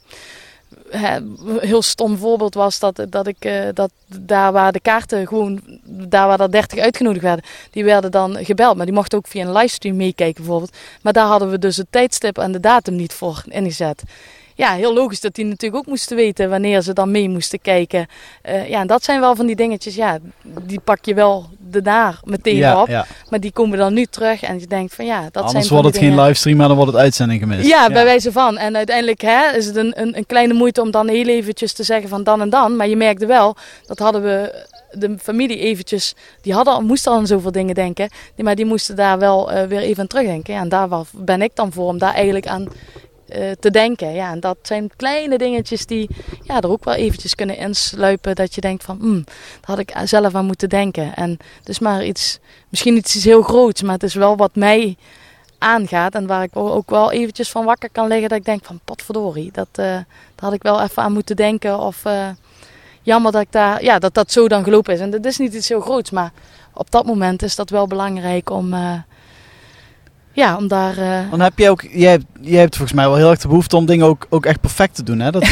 Een 0.89 1.37
heel 1.59 1.81
stom 1.81 2.17
voorbeeld 2.17 2.53
was 2.53 2.79
dat, 2.79 3.05
dat 3.09 3.27
ik 3.27 3.45
uh, 3.45 3.67
dat 3.73 3.91
daar 4.05 4.51
waar 4.51 4.71
de 4.71 4.79
kaarten 4.79 5.27
gewoon, 5.27 5.61
daar 5.83 6.27
waar 6.27 6.39
er 6.39 6.51
30 6.51 6.79
uitgenodigd 6.79 7.23
werden, 7.23 7.45
die 7.71 7.83
werden 7.83 8.11
dan 8.11 8.45
gebeld. 8.45 8.75
Maar 8.75 8.85
die 8.85 8.95
mochten 8.95 9.17
ook 9.17 9.27
via 9.27 9.45
een 9.45 9.51
livestream 9.51 9.95
meekijken 9.95 10.43
bijvoorbeeld. 10.43 10.77
Maar 11.01 11.13
daar 11.13 11.27
hadden 11.27 11.49
we 11.49 11.59
dus 11.59 11.77
het 11.77 11.87
tijdstip 11.89 12.37
en 12.37 12.51
de 12.51 12.59
datum 12.59 12.95
niet 12.95 13.13
voor 13.13 13.43
ingezet 13.47 14.03
ja, 14.59 14.73
heel 14.73 14.93
logisch 14.93 15.19
dat 15.19 15.35
die 15.35 15.45
natuurlijk 15.45 15.81
ook 15.81 15.87
moesten 15.87 16.15
weten 16.15 16.49
wanneer 16.49 16.81
ze 16.81 16.93
dan 16.93 17.11
mee 17.11 17.29
moesten 17.29 17.61
kijken. 17.61 18.07
Uh, 18.49 18.69
ja, 18.69 18.79
en 18.79 18.87
dat 18.87 19.03
zijn 19.03 19.19
wel 19.19 19.35
van 19.35 19.45
die 19.45 19.55
dingetjes, 19.55 19.95
ja, 19.95 20.17
die 20.61 20.79
pak 20.79 21.05
je 21.05 21.13
wel 21.13 21.49
daarna 21.57 22.15
meteen 22.23 22.55
ja, 22.55 22.81
op. 22.81 22.87
Ja. 22.87 23.05
Maar 23.29 23.39
die 23.39 23.51
komen 23.51 23.77
dan 23.77 23.93
nu 23.93 24.05
terug 24.05 24.41
en 24.41 24.59
je 24.59 24.67
denkt 24.67 24.95
van 24.95 25.05
ja, 25.05 25.21
dat 25.31 25.43
Anders 25.43 25.67
zijn 25.67 25.81
wordt 25.81 25.95
het 25.95 26.05
geen 26.05 26.21
livestream, 26.21 26.57
maar 26.57 26.67
dan 26.67 26.77
wordt 26.77 26.91
het 26.91 27.01
uitzending 27.01 27.39
gemist. 27.39 27.67
Ja, 27.67 27.83
ja, 27.83 27.93
bij 27.93 28.03
wijze 28.03 28.31
van. 28.31 28.57
En 28.57 28.75
uiteindelijk 28.75 29.21
hè, 29.21 29.55
is 29.55 29.65
het 29.65 29.75
een, 29.75 30.01
een, 30.01 30.17
een 30.17 30.25
kleine 30.25 30.53
moeite 30.53 30.81
om 30.81 30.91
dan 30.91 31.07
heel 31.07 31.27
eventjes 31.27 31.73
te 31.73 31.83
zeggen 31.83 32.09
van 32.09 32.23
dan 32.23 32.41
en 32.41 32.49
dan. 32.49 32.75
Maar 32.75 32.87
je 32.87 32.95
merkte 32.95 33.25
wel, 33.25 33.55
dat 33.85 33.99
hadden 33.99 34.21
we 34.21 34.65
de 34.91 35.15
familie 35.21 35.57
eventjes, 35.57 36.15
die 36.41 36.53
hadden, 36.53 36.85
moesten 36.85 37.11
al 37.11 37.17
aan 37.17 37.27
zoveel 37.27 37.51
dingen 37.51 37.75
denken, 37.75 38.09
maar 38.35 38.55
die 38.55 38.65
moesten 38.65 38.95
daar 38.95 39.19
wel 39.19 39.53
uh, 39.53 39.63
weer 39.63 39.81
even 39.81 40.01
aan 40.01 40.07
terugdenken. 40.07 40.53
Ja, 40.53 40.59
en 40.59 40.69
daar 40.69 40.87
ben 41.13 41.41
ik 41.41 41.51
dan 41.53 41.71
voor 41.71 41.87
om 41.87 41.97
daar 41.97 42.13
eigenlijk 42.13 42.47
aan 42.47 42.67
uh, 43.35 43.51
te 43.59 43.71
denken. 43.71 44.13
Ja, 44.13 44.31
en 44.31 44.39
dat 44.39 44.57
zijn 44.61 44.89
kleine 44.95 45.37
dingetjes 45.37 45.85
die 45.85 46.09
ja, 46.43 46.61
er 46.61 46.69
ook 46.69 46.83
wel 46.83 46.93
eventjes 46.93 47.35
kunnen 47.35 47.57
insluipen. 47.57 48.35
Dat 48.35 48.55
je 48.55 48.61
denkt 48.61 48.83
van, 48.83 48.97
mm, 49.01 49.23
daar 49.23 49.35
had 49.61 49.79
ik 49.79 49.93
zelf 50.03 50.35
aan 50.35 50.45
moeten 50.45 50.69
denken. 50.69 51.15
En 51.15 51.37
is 51.63 51.79
maar 51.79 52.05
iets, 52.05 52.39
misschien 52.69 52.97
iets 52.97 53.23
heel 53.23 53.41
groots, 53.41 53.81
maar 53.81 53.93
het 53.93 54.03
is 54.03 54.13
wel 54.13 54.37
wat 54.37 54.55
mij 54.55 54.97
aangaat. 55.57 56.13
En 56.15 56.27
waar 56.27 56.43
ik 56.43 56.55
ook 56.55 56.89
wel 56.89 57.11
eventjes 57.11 57.49
van 57.49 57.65
wakker 57.65 57.89
kan 57.91 58.07
liggen. 58.07 58.29
Dat 58.29 58.37
ik 58.37 58.45
denk 58.45 58.65
van, 58.65 58.79
potverdorie, 58.85 59.51
dat, 59.51 59.67
uh, 59.71 59.85
daar 59.85 60.05
had 60.35 60.53
ik 60.53 60.63
wel 60.63 60.81
even 60.81 61.03
aan 61.03 61.13
moeten 61.13 61.35
denken. 61.35 61.79
Of 61.79 62.05
uh, 62.05 62.27
jammer 63.01 63.31
dat 63.31 63.41
ik 63.41 63.51
daar, 63.51 63.83
ja, 63.83 63.99
dat 63.99 64.13
dat 64.13 64.31
zo 64.31 64.47
dan 64.47 64.63
gelopen 64.63 64.93
is. 64.93 64.99
En 64.99 65.09
dat 65.09 65.25
is 65.25 65.37
niet 65.37 65.53
iets 65.53 65.69
heel 65.69 65.81
groots, 65.81 66.09
maar 66.09 66.31
op 66.73 66.91
dat 66.91 67.05
moment 67.05 67.43
is 67.43 67.55
dat 67.55 67.69
wel 67.69 67.87
belangrijk 67.87 68.49
om 68.49 68.73
ja, 70.39 70.57
om 70.57 70.67
daar... 70.67 70.97
Uh... 70.97 71.29
Dan 71.29 71.39
heb 71.39 71.59
je 71.59 71.69
ook, 71.69 71.81
jij, 71.91 72.11
hebt, 72.11 72.25
jij 72.41 72.59
hebt 72.59 72.75
volgens 72.75 72.97
mij 72.97 73.07
wel 73.07 73.15
heel 73.15 73.29
erg 73.29 73.39
de 73.39 73.47
behoefte 73.47 73.75
om 73.75 73.85
dingen 73.85 74.05
ook, 74.05 74.25
ook 74.29 74.45
echt 74.45 74.61
perfect 74.61 74.95
te 74.95 75.03
doen. 75.03 75.19
Hè? 75.19 75.31
Dat, 75.31 75.45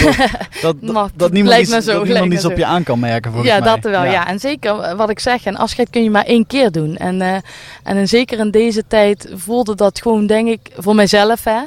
dat, 0.61 0.75
dat, 0.81 1.11
dat 1.15 1.31
niemand 1.31 1.59
iets, 1.59 1.69
zo, 1.69 1.93
dat 1.93 2.03
niemand 2.03 2.33
iets 2.33 2.45
op 2.45 2.57
je 2.57 2.65
aan 2.65 2.83
kan 2.83 2.99
merken 2.99 3.31
volgens 3.31 3.53
ja, 3.53 3.59
mij. 3.59 3.75
dat 3.75 3.91
wel. 3.91 4.03
Ja. 4.03 4.27
En 4.27 4.39
zeker 4.39 4.79
eh, 4.79 4.97
wat 4.97 5.09
ik 5.09 5.19
zeg, 5.19 5.45
een 5.45 5.57
afscheid 5.57 5.89
kun 5.89 6.03
je 6.03 6.09
maar 6.09 6.25
één 6.25 6.47
keer 6.47 6.71
doen. 6.71 6.95
En, 6.95 7.21
uh, 7.21 7.35
en 7.83 8.07
zeker 8.07 8.39
in 8.39 8.51
deze 8.51 8.83
tijd 8.87 9.31
voelde 9.35 9.75
dat 9.75 10.01
gewoon, 10.01 10.27
denk 10.27 10.47
ik, 10.47 10.71
voor 10.77 10.95
mijzelf, 10.95 11.43
hè, 11.43 11.59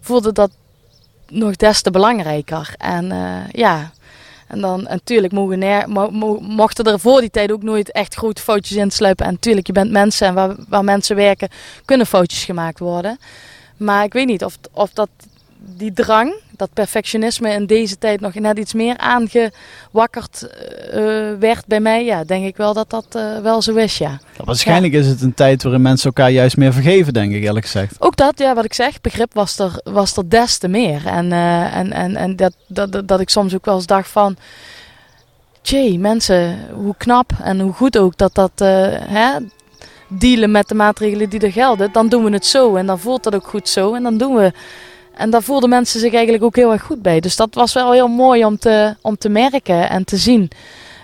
voelde 0.00 0.32
dat 0.32 0.50
nog 1.28 1.56
des 1.56 1.82
te 1.82 1.90
belangrijker. 1.90 2.74
En 2.76 3.04
uh, 3.04 3.48
ja, 3.50 3.90
en 4.48 4.60
dan 4.60 4.82
natuurlijk 4.82 5.32
mogen 5.32 5.58
neer, 5.58 5.88
mo, 5.88 6.38
mochten 6.40 6.84
er 6.84 7.00
voor 7.00 7.20
die 7.20 7.30
tijd 7.30 7.52
ook 7.52 7.62
nooit 7.62 7.92
echt 7.92 8.14
grote 8.14 8.42
foutjes 8.42 8.76
insluipen. 8.76 9.26
En 9.26 9.32
natuurlijk, 9.32 9.66
je 9.66 9.72
bent 9.72 9.90
mensen 9.90 10.26
en 10.26 10.34
waar, 10.34 10.54
waar 10.68 10.84
mensen 10.84 11.16
werken, 11.16 11.48
kunnen 11.84 12.06
foutjes 12.06 12.44
gemaakt 12.44 12.78
worden. 12.78 13.18
Maar 13.76 14.04
ik 14.04 14.12
weet 14.12 14.26
niet 14.26 14.44
of, 14.44 14.58
of 14.72 14.90
dat 14.90 15.08
die 15.76 15.92
drang, 15.92 16.34
dat 16.56 16.68
perfectionisme 16.72 17.50
in 17.50 17.66
deze 17.66 17.98
tijd 17.98 18.20
nog 18.20 18.34
net 18.34 18.58
iets 18.58 18.72
meer 18.72 18.96
aangewakkerd 18.96 20.42
uh, 20.42 21.00
werd 21.38 21.66
bij 21.66 21.80
mij, 21.80 22.04
ja, 22.04 22.24
denk 22.24 22.46
ik 22.46 22.56
wel 22.56 22.74
dat 22.74 22.90
dat 22.90 23.06
uh, 23.16 23.38
wel 23.38 23.62
zo 23.62 23.74
is, 23.74 23.98
ja. 23.98 24.20
ja 24.36 24.44
waarschijnlijk 24.44 24.92
is 24.92 25.06
het 25.06 25.20
een 25.20 25.34
tijd 25.34 25.62
waarin 25.62 25.82
mensen 25.82 26.06
elkaar 26.06 26.30
juist 26.30 26.56
meer 26.56 26.72
vergeven, 26.72 27.12
denk 27.12 27.32
ik 27.32 27.42
eerlijk 27.42 27.64
gezegd. 27.64 27.96
Ook 27.98 28.16
dat, 28.16 28.38
ja, 28.38 28.54
wat 28.54 28.64
ik 28.64 28.74
zeg, 28.74 29.00
begrip 29.00 29.34
was 29.34 29.58
er, 29.58 29.80
was 29.84 30.16
er 30.16 30.28
des 30.28 30.58
te 30.58 30.68
meer. 30.68 31.06
En, 31.06 31.32
en, 31.32 31.92
en, 31.92 32.16
en 32.16 32.36
dat, 32.36 32.54
dat, 32.66 33.08
dat 33.08 33.20
ik 33.20 33.30
soms 33.30 33.54
ook 33.54 33.64
wel 33.64 33.74
eens 33.74 33.86
dacht 33.86 34.08
van, 34.08 34.36
tjee, 35.60 35.98
mensen, 35.98 36.58
hoe 36.72 36.94
knap 36.98 37.30
en 37.42 37.60
hoe 37.60 37.72
goed 37.72 37.98
ook 37.98 38.16
dat 38.16 38.34
dat, 38.34 38.52
hè, 39.08 39.38
dealen 40.08 40.50
met 40.50 40.68
de 40.68 40.74
maatregelen 40.74 41.28
die 41.28 41.40
er 41.40 41.52
gelden, 41.52 41.92
dan 41.92 42.08
doen 42.08 42.24
we 42.24 42.30
het 42.30 42.46
zo. 42.46 42.74
En 42.74 42.86
dan 42.86 42.98
voelt 42.98 43.22
dat 43.22 43.34
ook 43.34 43.46
goed 43.46 43.68
zo. 43.68 43.94
En 43.94 44.02
dan 44.02 44.18
doen 44.18 44.34
we. 44.34 44.52
En 45.18 45.30
daar 45.30 45.42
voelden 45.42 45.68
mensen 45.68 46.00
zich 46.00 46.12
eigenlijk 46.12 46.44
ook 46.44 46.56
heel 46.56 46.72
erg 46.72 46.82
goed 46.82 47.02
bij. 47.02 47.20
Dus 47.20 47.36
dat 47.36 47.54
was 47.54 47.72
wel 47.72 47.92
heel 47.92 48.08
mooi 48.08 48.44
om 48.44 48.58
te, 48.58 48.96
om 49.00 49.16
te 49.16 49.28
merken 49.28 49.88
en 49.88 50.04
te 50.04 50.16
zien. 50.16 50.50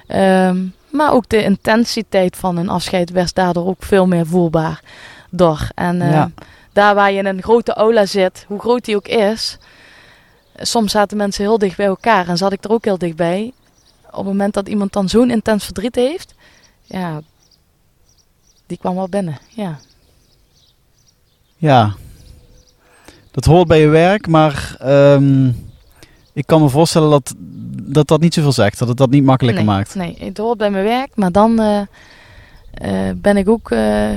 Um, 0.09 0.75
maar 0.91 1.13
ook 1.13 1.29
de 1.29 1.43
intensiteit 1.43 2.37
van 2.37 2.57
een 2.57 2.69
afscheid 2.69 3.11
werd 3.11 3.35
daardoor 3.35 3.67
ook 3.67 3.83
veel 3.83 4.07
meer 4.07 4.27
voelbaar 4.27 4.83
door. 5.31 5.69
En 5.75 6.01
uh, 6.01 6.25
daar 6.73 6.95
waar 6.95 7.13
je 7.13 7.19
in 7.19 7.27
een 7.27 7.43
grote 7.43 7.75
aula 7.75 8.07
zit, 8.07 8.45
hoe 8.49 8.61
groot 8.61 8.85
die 8.85 8.97
ook 8.97 9.09
is, 9.09 9.59
soms 10.57 10.93
zaten 10.93 11.17
mensen 11.17 11.45
heel 11.45 11.59
dicht 11.59 11.77
bij 11.77 11.87
elkaar 11.87 12.29
en 12.29 12.37
zat 12.37 12.53
ik 12.53 12.65
er 12.65 12.71
ook 12.71 12.85
heel 12.85 12.99
dichtbij. 12.99 13.53
Op 14.07 14.17
het 14.17 14.25
moment 14.25 14.55
dat 14.55 14.69
iemand 14.69 14.93
dan 14.93 15.09
zo'n 15.09 15.31
intens 15.31 15.65
verdriet 15.65 15.95
heeft, 15.95 16.35
ja, 16.83 17.21
die 18.67 18.79
kwam 18.79 18.95
wel 18.95 19.09
binnen, 19.09 19.39
ja. 19.49 19.79
Ja, 21.57 21.95
dat 23.35 23.45
hoort 23.45 23.69
bij 23.69 23.81
je 23.81 23.89
werk, 23.89 24.27
maar 24.27 24.77
um, 24.85 25.57
ik 26.33 26.47
kan 26.47 26.63
me 26.63 26.69
voorstellen 26.69 27.11
dat, 27.11 27.35
dat 27.83 28.09
dat 28.09 28.21
niet 28.21 28.35
zoveel 28.35 28.53
zegt, 28.53 28.79
dat 28.79 28.89
het 28.89 28.97
dat 28.97 29.11
niet 29.11 29.25
makkelijker 29.25 29.65
maakt. 29.65 29.95
Nee, 29.95 30.17
het 30.19 30.39
hoort 30.39 30.59
bij 30.59 30.71
mijn 30.71 30.85
werk, 30.85 31.11
maar 31.15 31.33
dan 31.33 31.61
uh, 31.61 31.81
uh, 32.83 33.11
ben 33.17 33.37
ik 33.37 33.49
ook 33.49 33.71
uh, 33.71 34.11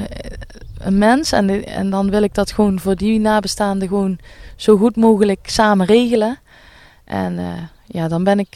een 0.78 0.98
mens 0.98 1.32
en, 1.32 1.66
en 1.66 1.90
dan 1.90 2.10
wil 2.10 2.22
ik 2.22 2.34
dat 2.34 2.52
gewoon 2.52 2.80
voor 2.80 2.96
die 2.96 3.20
nabestaanden 3.20 3.88
gewoon 3.88 4.20
zo 4.56 4.78
goed 4.78 4.96
mogelijk 4.96 5.50
samen 5.50 5.86
regelen. 5.86 6.40
En 7.06 7.40
ja, 7.86 8.08
dan 8.08 8.24
ben 8.24 8.40
ik 8.40 8.56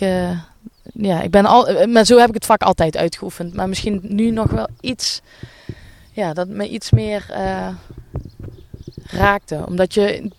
ja, 0.94 1.22
ik 1.22 1.32
ben 1.32 1.46
al, 1.46 1.88
maar 1.88 2.06
zo 2.06 2.18
heb 2.18 2.28
ik 2.28 2.34
het 2.34 2.46
vak 2.46 2.62
altijd 2.62 2.98
uitgeoefend. 2.98 3.54
Maar 3.54 3.70
misschien 3.70 4.00
nu 4.04 4.32
nog 4.32 4.52
wel 4.52 4.68
iets 4.82 5.22
ja, 6.12 6.34
dat 6.34 6.48
me 6.48 6.70
iets 6.70 6.92
meer 6.92 7.26
raakte. 9.04 9.64
Omdat 9.68 9.94
je, 9.94 10.32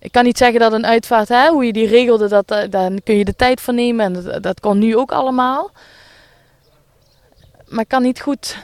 ik 0.00 0.12
kan 0.12 0.24
niet 0.24 0.38
zeggen 0.38 0.60
dat 0.60 0.72
een 0.72 0.86
uitvaart, 0.86 1.28
hè, 1.28 1.48
hoe 1.48 1.64
je 1.64 1.72
die 1.72 1.86
regelde, 1.86 2.28
dat, 2.28 2.52
uh, 2.52 2.58
daar 2.70 2.90
kun 3.04 3.16
je 3.16 3.24
de 3.24 3.36
tijd 3.36 3.60
voor 3.60 3.74
nemen. 3.74 4.04
En 4.04 4.22
dat, 4.22 4.42
dat 4.42 4.60
kon 4.60 4.78
nu 4.78 4.96
ook 4.96 5.12
allemaal. 5.12 5.70
Maar 7.68 7.80
ik 7.80 7.88
kan 7.88 8.02
niet 8.02 8.20
goed 8.20 8.56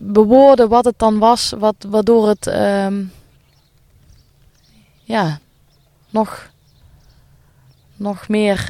bewoorden 0.00 0.68
wat 0.68 0.84
het 0.84 0.98
dan 0.98 1.18
was, 1.18 1.52
wat, 1.58 1.74
waardoor 1.88 2.28
het 2.28 2.46
um, 2.46 3.12
ja, 5.02 5.38
nog, 6.10 6.50
nog 7.96 8.28
meer 8.28 8.68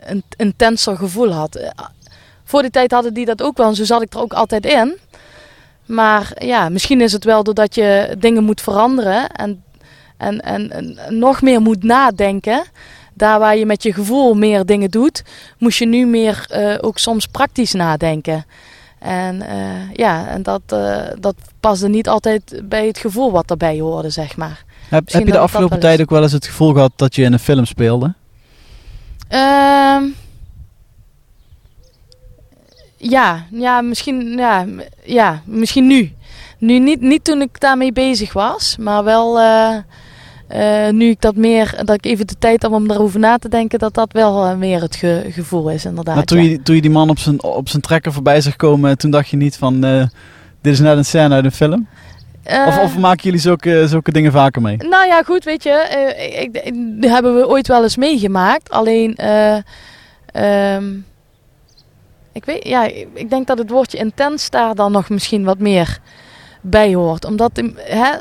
een 0.00 0.22
intenser 0.36 0.96
gevoel 0.96 1.32
had. 1.32 1.72
Voor 2.44 2.62
die 2.62 2.70
tijd 2.70 2.90
hadden 2.90 3.14
die 3.14 3.24
dat 3.24 3.42
ook 3.42 3.56
wel 3.56 3.68
en 3.68 3.74
zo 3.74 3.84
zat 3.84 4.02
ik 4.02 4.14
er 4.14 4.20
ook 4.20 4.32
altijd 4.32 4.66
in. 4.66 4.98
Maar 5.86 6.44
ja, 6.44 6.68
misschien 6.68 7.00
is 7.00 7.12
het 7.12 7.24
wel 7.24 7.42
doordat 7.42 7.74
je 7.74 8.16
dingen 8.18 8.44
moet 8.44 8.60
veranderen 8.60 9.30
en, 9.30 9.62
en, 10.22 10.40
en, 10.40 10.70
en 10.70 11.18
nog 11.18 11.42
meer 11.42 11.60
moet 11.60 11.82
nadenken. 11.82 12.64
Daar 13.14 13.38
waar 13.38 13.56
je 13.56 13.66
met 13.66 13.82
je 13.82 13.92
gevoel 13.92 14.34
meer 14.34 14.64
dingen 14.64 14.90
doet, 14.90 15.22
moest 15.58 15.78
je 15.78 15.86
nu 15.86 16.06
meer 16.06 16.46
uh, 16.50 16.78
ook 16.80 16.98
soms 16.98 17.26
praktisch 17.26 17.72
nadenken. 17.72 18.44
En 18.98 19.36
uh, 19.36 19.92
ja, 19.92 20.28
en 20.28 20.42
dat, 20.42 20.62
uh, 20.72 21.02
dat 21.20 21.34
paste 21.60 21.88
niet 21.88 22.08
altijd 22.08 22.62
bij 22.64 22.86
het 22.86 22.98
gevoel 22.98 23.30
wat 23.30 23.50
erbij 23.50 23.80
hoorde, 23.80 24.10
zeg 24.10 24.36
maar. 24.36 24.64
Heb, 24.88 25.12
heb 25.12 25.26
je 25.26 25.32
de 25.32 25.38
afgelopen 25.38 25.80
tijd 25.80 26.00
ook 26.00 26.10
wel 26.10 26.22
eens 26.22 26.32
het 26.32 26.46
gevoel 26.46 26.72
gehad 26.72 26.92
dat 26.96 27.14
je 27.14 27.22
in 27.22 27.32
een 27.32 27.38
film 27.38 27.64
speelde? 27.64 28.14
Uh, 29.30 30.02
ja, 32.96 33.46
ja, 33.50 33.80
misschien, 33.80 34.36
ja, 34.36 34.66
ja, 35.04 35.42
misschien 35.44 35.86
nu. 35.86 36.12
Nu 36.58 36.78
niet, 36.78 37.00
niet 37.00 37.24
toen 37.24 37.42
ik 37.42 37.60
daarmee 37.60 37.92
bezig 37.92 38.32
was, 38.32 38.76
maar 38.76 39.04
wel 39.04 39.38
uh, 40.54 40.86
uh, 40.86 40.92
nu 40.92 41.08
ik 41.08 41.20
dat 41.20 41.36
meer, 41.36 41.74
dat 41.84 41.94
ik 41.94 42.04
even 42.04 42.26
de 42.26 42.34
tijd 42.38 42.62
heb 42.62 42.72
om 42.72 42.88
daarover 42.88 43.20
na 43.20 43.38
te 43.38 43.48
denken, 43.48 43.78
dat 43.78 43.94
dat 43.94 44.12
wel 44.12 44.46
uh, 44.46 44.54
meer 44.56 44.80
het 44.80 44.96
ge 44.96 45.26
gevoel 45.30 45.70
is 45.70 45.84
inderdaad. 45.84 46.14
Maar 46.14 46.24
toen, 46.24 46.42
je, 46.42 46.62
toen 46.62 46.74
je 46.74 46.80
die 46.80 46.90
man 46.90 47.10
op 47.10 47.18
zijn, 47.18 47.42
op 47.42 47.68
zijn 47.68 47.82
trekker 47.82 48.12
voorbij 48.12 48.40
zag 48.40 48.56
komen, 48.56 48.98
toen 48.98 49.10
dacht 49.10 49.28
je 49.28 49.36
niet 49.36 49.56
van, 49.56 49.80
dit 50.60 50.72
is 50.72 50.80
net 50.80 50.96
een 50.96 51.04
scène 51.04 51.34
uit 51.34 51.44
een 51.44 51.52
film? 51.52 51.88
of, 52.44 52.78
of 52.78 52.98
maken 52.98 53.22
jullie 53.22 53.40
zulke, 53.40 53.88
zulke 53.88 54.12
dingen 54.12 54.32
vaker 54.32 54.62
mee? 54.62 54.76
Nou 54.76 55.06
ja, 55.06 55.22
goed, 55.22 55.44
weet 55.44 55.62
je, 55.62 55.86
ik, 56.32 56.56
ik, 56.56 56.64
ik, 56.64 56.74
hebben 57.10 57.36
we 57.36 57.48
ooit 57.48 57.68
wel 57.68 57.82
eens 57.82 57.96
meegemaakt. 57.96 58.70
Alleen, 58.70 59.18
um, 60.34 61.04
ik 62.32 62.44
weet, 62.44 62.68
ja, 62.68 62.84
ik 63.14 63.30
denk 63.30 63.46
dat 63.46 63.58
het 63.58 63.70
woordje 63.70 63.98
intens 63.98 64.50
daar 64.50 64.74
dan 64.74 64.92
nog 64.92 65.08
misschien 65.08 65.44
wat 65.44 65.58
meer 65.58 66.00
bij 66.62 66.94
hoort. 66.94 67.24
Omdat 67.24 67.62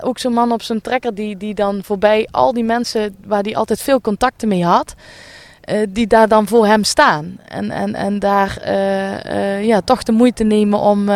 ook 0.02 0.20
zo'n 0.20 0.34
man 0.34 0.52
op 0.52 0.62
zijn 0.62 0.82
trekker 0.82 1.16
die, 1.16 1.38
die 1.38 1.54
dan 1.54 1.84
voorbij 1.84 2.28
al 2.32 2.54
die 2.54 2.64
mensen 2.64 3.16
waar 3.26 3.44
hij 3.44 3.56
altijd 3.56 3.82
veel 3.82 4.02
contacten 4.02 4.48
mee 4.48 4.66
had, 4.66 4.94
uh, 5.70 5.88
die 5.90 6.08
daar 6.08 6.28
dan 6.28 6.48
voor 6.48 6.66
hem 6.66 6.84
staan. 6.84 7.40
En, 7.48 7.72
en, 7.72 7.96
en 7.96 8.20
daar 8.20 8.58
uh, 8.66 9.24
uh, 9.24 9.66
ja, 9.66 9.82
toch 9.82 10.04
de 10.04 10.12
moeite 10.12 10.44
nemen 10.44 10.80
om, 10.80 11.10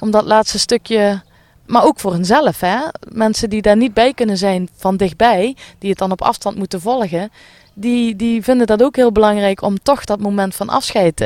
om 0.00 0.10
dat 0.10 0.24
laatste 0.24 0.58
stukje. 0.58 1.20
Maar 1.66 1.84
ook 1.84 2.00
voor 2.00 2.12
henzelf, 2.12 2.60
hè? 2.60 2.76
Mensen 3.08 3.50
die 3.50 3.62
daar 3.62 3.76
niet 3.76 3.94
bij 3.94 4.12
kunnen 4.12 4.36
zijn 4.38 4.68
van 4.76 4.96
dichtbij, 4.96 5.56
die 5.78 5.90
het 5.90 5.98
dan 5.98 6.10
op 6.10 6.22
afstand 6.22 6.56
moeten 6.56 6.80
volgen, 6.80 7.30
die, 7.74 8.16
die 8.16 8.42
vinden 8.42 8.66
dat 8.66 8.82
ook 8.82 8.96
heel 8.96 9.12
belangrijk 9.12 9.62
om 9.62 9.78
toch 9.82 10.04
dat 10.04 10.20
moment 10.20 10.54
van 10.54 10.68
afscheid 10.68 11.24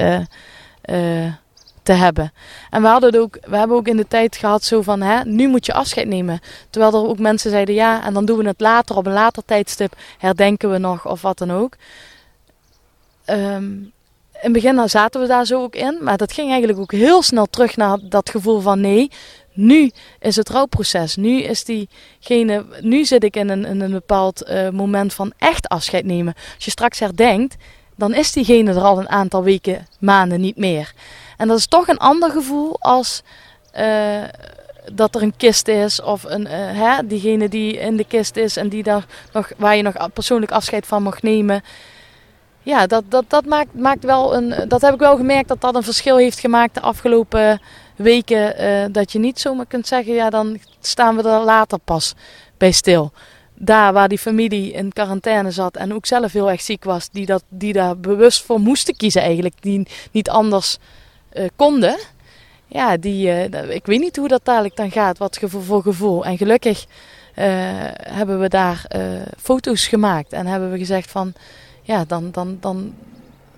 te 1.83 1.93
hebben. 1.93 2.33
En 2.71 2.83
we, 2.83 2.89
hadden 2.89 3.21
ook, 3.21 3.39
we 3.47 3.57
hebben 3.57 3.77
ook 3.77 3.89
in 3.89 3.97
de 3.97 4.09
tijd 4.09 4.37
gehad 4.37 4.65
zo 4.65 4.83
van, 4.83 5.01
hè, 5.01 5.25
nu 5.25 5.49
moet 5.49 5.67
je 5.67 5.73
afscheid 5.73 6.07
nemen. 6.07 6.41
Terwijl 6.71 6.93
er 6.93 7.09
ook 7.09 7.19
mensen 7.19 7.51
zeiden, 7.51 7.75
ja, 7.75 8.05
en 8.05 8.15
dan 8.15 8.25
doen 8.25 8.39
we 8.39 8.47
het 8.47 8.61
later, 8.61 8.97
op 8.97 9.07
een 9.07 9.13
later 9.13 9.45
tijdstip, 9.45 9.97
herdenken 10.19 10.71
we 10.71 10.79
nog 10.79 11.07
of 11.07 11.23
wat 11.23 11.39
dan 11.39 11.53
ook. 11.53 11.77
Um, 13.27 13.93
in 14.43 14.53
het 14.53 14.63
begin 14.63 14.89
zaten 14.89 15.21
we 15.21 15.27
daar 15.27 15.45
zo 15.47 15.63
ook 15.63 15.75
in, 15.75 15.99
maar 16.01 16.17
dat 16.17 16.33
ging 16.33 16.49
eigenlijk 16.49 16.79
ook 16.79 16.93
heel 16.93 17.23
snel 17.23 17.47
terug 17.47 17.77
naar 17.77 17.99
dat 18.03 18.31
gevoel 18.31 18.61
van 18.61 18.81
nee, 18.81 19.11
nu 19.53 19.91
is 20.19 20.37
het 20.37 20.49
rouwproces. 20.49 21.17
Nu 21.17 21.43
is 21.43 21.65
diegene, 21.65 22.65
nu 22.81 23.05
zit 23.05 23.25
ik 23.25 23.37
in 23.37 23.49
een, 23.49 23.81
een 23.81 23.91
bepaald 23.91 24.49
uh, 24.49 24.69
moment 24.69 25.15
van 25.15 25.33
echt 25.39 25.69
afscheid 25.69 26.05
nemen. 26.05 26.35
Als 26.55 26.65
je 26.65 26.71
straks 26.71 26.99
herdenkt, 26.99 27.57
dan 27.97 28.15
is 28.15 28.33
diegene 28.33 28.71
er 28.71 28.83
al 28.83 28.99
een 28.99 29.09
aantal 29.09 29.43
weken, 29.43 29.87
maanden 29.99 30.41
niet 30.41 30.57
meer. 30.57 30.93
En 31.43 31.49
dat 31.49 31.59
is 31.59 31.67
toch 31.67 31.89
een 31.89 31.99
ander 31.99 32.31
gevoel 32.31 32.77
als 32.81 33.23
uh, 33.79 34.23
dat 34.93 35.15
er 35.15 35.23
een 35.23 35.37
kist 35.37 35.69
is 35.69 36.03
of 36.03 36.25
een, 36.25 36.43
uh, 36.43 36.51
hè, 36.53 37.07
diegene 37.07 37.49
die 37.49 37.79
in 37.79 37.97
de 37.97 38.05
kist 38.05 38.37
is 38.37 38.57
en 38.57 38.69
die 38.69 38.83
daar 38.83 39.05
nog, 39.33 39.53
waar 39.57 39.77
je 39.77 39.83
nog 39.83 40.13
persoonlijk 40.13 40.53
afscheid 40.53 40.87
van 40.87 41.03
mag 41.03 41.23
nemen. 41.23 41.63
Ja, 42.63 42.87
dat, 42.87 43.05
dat, 43.09 43.25
dat 43.29 43.45
maakt, 43.45 43.75
maakt 43.75 44.05
wel 44.05 44.37
een. 44.37 44.69
Dat 44.69 44.81
heb 44.81 44.95
ik 44.95 45.01
wel 45.01 45.17
gemerkt 45.17 45.49
dat 45.49 45.61
dat 45.61 45.75
een 45.75 45.83
verschil 45.83 46.17
heeft 46.17 46.39
gemaakt 46.39 46.75
de 46.75 46.81
afgelopen 46.81 47.61
weken. 47.97 48.63
Uh, 48.63 48.85
dat 48.93 49.13
je 49.13 49.19
niet 49.19 49.41
zomaar 49.41 49.67
kunt 49.67 49.87
zeggen, 49.87 50.15
ja, 50.15 50.31
dan 50.31 50.59
staan 50.81 51.17
we 51.17 51.23
er 51.23 51.45
later 51.45 51.79
pas 51.79 52.15
bij 52.57 52.73
stil 52.73 53.13
daar 53.55 53.93
waar 53.93 54.09
die 54.09 54.19
familie 54.19 54.73
in 54.73 54.93
quarantaine 54.93 55.51
zat 55.51 55.77
en 55.77 55.95
ook 55.95 56.07
zelf 56.07 56.33
heel 56.33 56.51
erg 56.51 56.61
ziek 56.61 56.85
was, 56.85 57.09
die, 57.11 57.27
dat, 57.27 57.45
die 57.49 57.73
daar 57.73 57.99
bewust 57.99 58.43
voor 58.43 58.61
moesten 58.61 58.97
kiezen 58.97 59.23
eigenlijk, 59.23 59.55
die 59.61 59.87
niet 60.11 60.31
anders 60.31 60.79
uh, 61.35 61.49
konden. 61.57 61.99
Ja, 62.67 62.97
die, 62.97 63.27
uh, 63.27 63.75
ik 63.75 63.87
weet 63.87 64.01
niet 64.01 64.17
hoe 64.17 64.29
dat 64.29 64.45
dadelijk 64.45 64.77
dan 64.77 64.91
gaat, 64.91 65.19
wat 65.19 65.37
gevoel 65.37 65.61
voor 65.61 65.83
gevoel. 65.83 66.25
En 66.25 66.37
gelukkig 66.37 66.85
uh, 66.85 67.45
hebben 68.03 68.41
we 68.41 68.49
daar 68.49 68.87
foto's 69.39 69.87
gemaakt 69.87 70.33
en 70.33 70.47
hebben 70.47 70.71
we 70.71 70.79
gezegd 70.79 71.11
van, 71.11 71.33
ja, 71.83 72.05
dan, 72.05 72.31
dan, 72.31 72.57
dan 72.61 72.95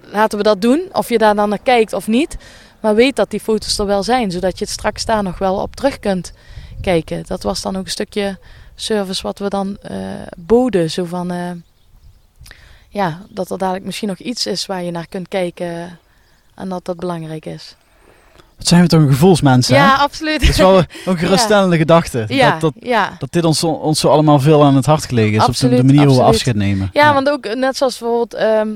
laten 0.00 0.38
we 0.38 0.44
dat 0.44 0.60
doen. 0.60 0.88
Of 0.92 1.08
je 1.08 1.18
daar 1.18 1.34
dan 1.34 1.48
naar 1.48 1.62
kijkt 1.62 1.92
of 1.92 2.06
niet. 2.06 2.37
Maar 2.80 2.94
weet 2.94 3.16
dat 3.16 3.30
die 3.30 3.40
foto's 3.40 3.78
er 3.78 3.87
wel 3.87 4.02
zijn, 4.02 4.30
zodat 4.30 4.58
je 4.58 4.64
het 4.64 4.72
straks 4.72 5.04
daar 5.04 5.22
nog 5.22 5.38
wel 5.38 5.56
op 5.56 5.76
terug 5.76 5.98
kunt 5.98 6.32
kijken. 6.80 7.24
Dat 7.26 7.42
was 7.42 7.62
dan 7.62 7.76
ook 7.76 7.84
een 7.84 7.90
stukje 7.90 8.38
service 8.74 9.22
wat 9.22 9.38
we 9.38 9.48
dan 9.48 9.76
uh, 9.90 9.98
boden. 10.37 10.90
Zo 10.90 11.04
van, 11.04 11.62
ja, 12.88 13.22
dat 13.28 13.50
er 13.50 13.58
dadelijk 13.58 13.84
misschien 13.84 14.08
nog 14.08 14.18
iets 14.18 14.46
is 14.46 14.66
waar 14.66 14.82
je 14.82 14.90
naar 14.90 15.08
kunt 15.08 15.28
kijken 15.28 15.98
en 16.55 16.69
dat 16.69 16.85
dat 16.85 16.97
belangrijk 16.97 17.47
is. 17.47 17.77
Wat 18.57 18.67
zijn 18.67 18.83
we 18.83 18.88
toch 18.88 19.01
een 19.01 19.09
gevoelsmensen, 19.09 19.75
Ja, 19.75 19.88
hè? 19.88 20.03
absoluut. 20.03 20.40
Dat 20.40 20.49
is 20.49 20.57
wel 20.57 20.79
een 21.07 21.19
geruststellende 21.19 21.77
gedachte. 21.77 22.25
ja, 22.29 22.51
Dat, 22.51 22.61
dat, 22.61 22.73
ja. 22.88 23.17
dat 23.19 23.33
dit 23.33 23.45
ons, 23.45 23.64
ons 23.64 24.01
zo 24.01 24.09
allemaal 24.09 24.40
veel 24.40 24.64
aan 24.64 24.77
het 24.77 24.87
hart 24.87 25.05
gelegen 25.05 25.38
is. 25.49 25.62
op 25.64 25.71
de 25.71 25.85
manier 25.85 26.07
hoe 26.07 26.17
we 26.17 26.23
afscheid 26.23 26.57
nemen. 26.57 26.90
Ja, 26.93 27.14
want 27.14 27.29
ook 27.31 27.55
net 27.55 27.77
zoals 27.77 27.99
bijvoorbeeld, 27.99 28.35
ehm, 28.35 28.69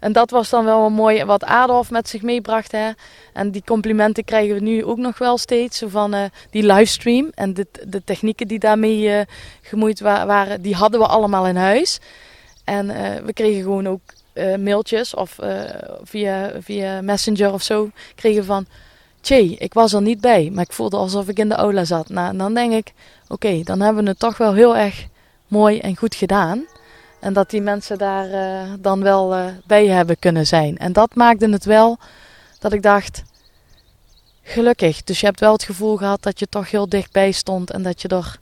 en 0.00 0.12
dat 0.12 0.30
was 0.30 0.50
dan 0.50 0.64
wel 0.64 0.86
een 0.86 0.92
mooi 0.92 1.24
wat 1.24 1.44
Adolf 1.44 1.90
met 1.90 2.08
zich 2.08 2.22
meebracht. 2.22 2.72
Hè? 2.72 2.90
En 3.32 3.50
die 3.50 3.62
complimenten 3.66 4.24
krijgen 4.24 4.54
we 4.54 4.60
nu 4.60 4.84
ook 4.84 4.98
nog 4.98 5.18
wel 5.18 5.38
steeds. 5.38 5.78
Zo 5.78 5.88
van 5.88 6.14
eh, 6.14 6.20
die 6.50 6.62
livestream 6.66 7.30
en 7.34 7.54
de, 7.54 7.66
de 7.86 8.02
technieken 8.04 8.48
die 8.48 8.58
daarmee 8.58 9.10
eh, 9.10 9.26
gemoeid 9.62 10.00
wa- 10.00 10.26
waren, 10.26 10.62
die 10.62 10.74
hadden 10.74 11.00
we 11.00 11.06
allemaal 11.06 11.46
in 11.46 11.56
huis. 11.56 11.98
En 12.64 12.90
eh, 12.90 13.22
we 13.24 13.32
kregen 13.32 13.62
gewoon 13.62 13.86
ook 13.88 14.00
eh, 14.34 14.56
mailtjes 14.56 15.14
of 15.14 15.38
eh, 15.38 15.62
via, 16.02 16.52
via 16.60 17.00
Messenger 17.00 17.52
of 17.52 17.62
zo 17.62 17.90
kregen 18.14 18.44
van... 18.44 18.66
Tjee, 19.20 19.56
ik 19.56 19.74
was 19.74 19.92
er 19.92 20.02
niet 20.02 20.20
bij, 20.20 20.50
maar 20.52 20.64
ik 20.64 20.72
voelde 20.72 20.96
alsof 20.96 21.28
ik 21.28 21.38
in 21.38 21.48
de 21.48 21.54
aula 21.54 21.84
zat. 21.84 22.08
Nou, 22.08 22.28
en 22.28 22.38
dan 22.38 22.54
denk 22.54 22.72
ik, 22.72 22.92
oké, 23.28 23.62
dan 23.62 23.80
hebben 23.80 24.04
we 24.04 24.10
het 24.10 24.18
toch 24.18 24.36
wel 24.36 24.54
heel 24.54 24.76
erg 24.76 25.06
mooi 25.48 25.78
en 25.78 25.96
goed 25.96 26.14
gedaan. 26.14 26.64
En 27.20 27.32
dat 27.32 27.50
die 27.50 27.60
mensen 27.60 27.98
daar 27.98 28.30
eh, 28.30 28.72
dan 28.80 29.02
wel 29.02 29.52
bij 29.66 29.86
hebben 29.86 30.18
kunnen 30.18 30.46
zijn. 30.46 30.78
En 30.78 30.92
dat 30.92 31.14
maakte 31.14 31.48
het 31.48 31.64
wel 31.64 31.98
dat 32.58 32.72
ik 32.72 32.82
dacht, 32.82 33.22
gelukkig. 34.42 35.04
Dus 35.04 35.20
je 35.20 35.26
hebt 35.26 35.40
wel 35.40 35.52
het 35.52 35.64
gevoel 35.64 35.96
gehad 35.96 36.22
dat 36.22 36.38
je 36.38 36.46
toch 36.48 36.70
heel 36.70 36.88
dichtbij 36.88 37.32
stond. 37.32 37.70
En 37.70 37.82
dat 37.82 38.02
je 38.02 38.08
er, 38.08 38.38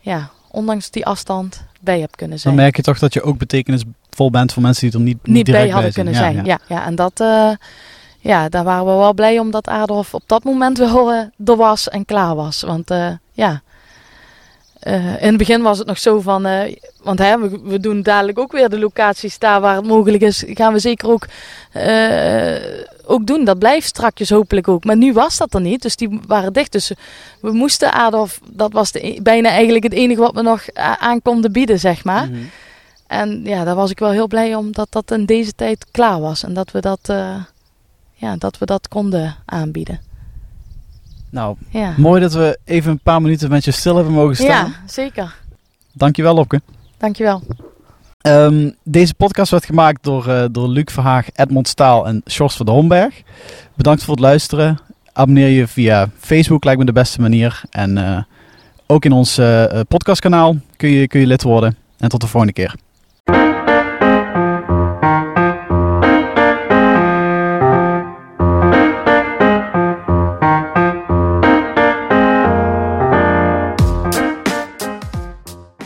ja, 0.00 0.30
ondanks 0.50 0.90
die 0.90 1.06
afstand 1.06 1.64
bij 1.80 2.00
hebt 2.00 2.16
kunnen 2.16 2.38
zijn. 2.40 2.54
Dan 2.54 2.62
merk 2.62 2.76
je 2.76 2.82
toch 2.82 2.98
dat 2.98 3.12
je 3.12 3.22
ook 3.22 3.38
betekenisvol 4.18 4.30
bent 4.30 4.52
voor 4.52 4.62
mensen 4.62 4.90
die 4.90 4.98
er 4.98 5.04
niet, 5.04 5.26
niet, 5.26 5.50
bij 5.50 5.68
hadden 5.68 5.92
kunnen 5.92 6.14
zijn. 6.14 6.44
Ja, 6.44 6.58
ja. 6.68 6.84
en 6.84 6.94
dat, 6.94 7.20
eh, 7.20 7.50
ja, 8.18 8.48
daar 8.48 8.64
waren 8.64 8.86
we 8.86 8.92
wel 8.92 9.14
blij 9.14 9.38
om 9.38 9.50
dat 9.50 9.68
Adolf 9.68 10.14
op 10.14 10.22
dat 10.26 10.44
moment 10.44 10.78
wel 10.78 11.12
eh, 11.12 11.48
er 11.48 11.56
was 11.56 11.88
en 11.88 12.04
klaar 12.04 12.34
was. 12.34 12.62
Want 12.62 12.90
eh, 12.90 13.10
ja, 13.32 13.62
in 15.20 15.28
het 15.28 15.36
begin 15.36 15.62
was 15.62 15.78
het 15.78 15.86
nog 15.86 15.98
zo 15.98 16.20
van, 16.20 16.42
want 17.02 17.18
hè, 17.18 17.38
we, 17.38 17.60
we 17.64 17.80
doen 17.80 18.02
dadelijk 18.02 18.38
ook 18.38 18.52
weer 18.52 18.68
de 18.68 18.78
locaties 18.78 19.38
daar 19.38 19.60
waar 19.60 19.76
het 19.76 19.86
mogelijk 19.86 20.22
is, 20.22 20.44
gaan 20.46 20.72
we 20.72 20.78
zeker 20.78 21.08
ook, 21.08 21.26
ook 23.04 23.26
doen. 23.26 23.44
Dat 23.44 23.58
blijft 23.58 23.86
strakjes 23.86 24.30
hopelijk 24.30 24.68
ook. 24.68 24.84
Maar 24.84 24.96
nu 24.96 25.12
was 25.12 25.36
dat 25.36 25.54
er 25.54 25.60
niet, 25.60 25.82
dus 25.82 25.96
die 25.96 26.20
waren 26.26 26.52
dicht. 26.52 26.72
Dus 26.72 26.92
we 27.40 27.52
moesten 27.52 27.92
Adolf, 27.92 28.40
dat 28.50 28.72
was 28.72 28.92
de, 28.92 29.06
e- 29.06 29.20
bijna 29.22 29.48
eigenlijk 29.48 29.84
het 29.84 29.92
enige 29.92 30.20
wat 30.20 30.34
we 30.34 30.42
nog 30.42 30.64
aan 30.74 31.22
konden 31.22 31.52
bieden, 31.52 31.78
zeg 31.78 32.04
maar. 32.04 32.28
Mhm. 32.28 32.38
En 33.08 33.40
ja, 33.44 33.64
daar 33.64 33.74
was 33.74 33.90
ik 33.90 33.98
wel 33.98 34.10
heel 34.10 34.26
blij 34.26 34.54
om 34.54 34.72
dat 34.72 34.86
dat 34.90 35.10
in 35.10 35.24
deze 35.24 35.54
tijd 35.54 35.86
klaar 35.90 36.20
was. 36.20 36.42
En 36.44 36.54
dat 36.54 36.70
we 36.70 36.80
dat, 36.80 36.98
eh, 37.02 37.34
ja, 38.12 38.36
dat, 38.36 38.58
we 38.58 38.66
dat 38.66 38.88
konden 38.88 39.36
aanbieden. 39.44 40.00
Nou, 41.30 41.56
Ja, 41.68 41.94
mooi 41.96 42.20
dat 42.20 42.32
we 42.32 42.58
even 42.64 42.90
een 42.90 43.00
paar 43.00 43.22
minuten 43.22 43.50
met 43.50 43.64
je 43.64 43.70
stil 43.70 43.94
hebben 43.94 44.12
mogen 44.12 44.36
staan. 44.36 44.48
ja 44.66 44.72
zeker. 44.86 45.34
Dankjewel, 45.92 46.34
Lopke. 46.34 46.60
Dankjewel. 46.96 47.42
Ehm, 48.20 48.70
deze 48.82 49.14
podcast 49.14 49.50
werd 49.50 49.64
gemaakt 49.64 50.02
door, 50.02 50.28
eh, 50.28 50.44
door 50.50 50.68
Luc 50.68 50.92
Verhaag, 50.92 51.26
Edmond 51.34 51.68
Staal 51.68 52.06
en 52.06 52.22
Sjors 52.30 52.56
van 52.56 52.66
de 52.66 52.72
Homberg. 52.72 53.22
Bedankt 53.74 54.04
voor 54.04 54.14
het 54.14 54.22
luisteren. 54.22 54.78
Abonneer 55.12 55.48
je 55.48 55.66
via 55.66 56.08
Facebook, 56.18 56.64
lijkt 56.64 56.80
me 56.80 56.86
de 56.86 56.92
beste 56.92 57.20
manier. 57.20 57.62
En 57.70 57.98
eh, 57.98 58.22
ook 58.86 59.04
in 59.04 59.12
ons 59.12 59.40
podcastkanaal 59.88 60.56
kun 60.76 60.88
je, 60.88 61.08
kun 61.08 61.20
je 61.20 61.26
lid 61.26 61.42
worden. 61.42 61.76
En 61.98 62.08
tot 62.08 62.20
de 62.20 62.26
volgende 62.26 62.54
keer. 62.54 62.74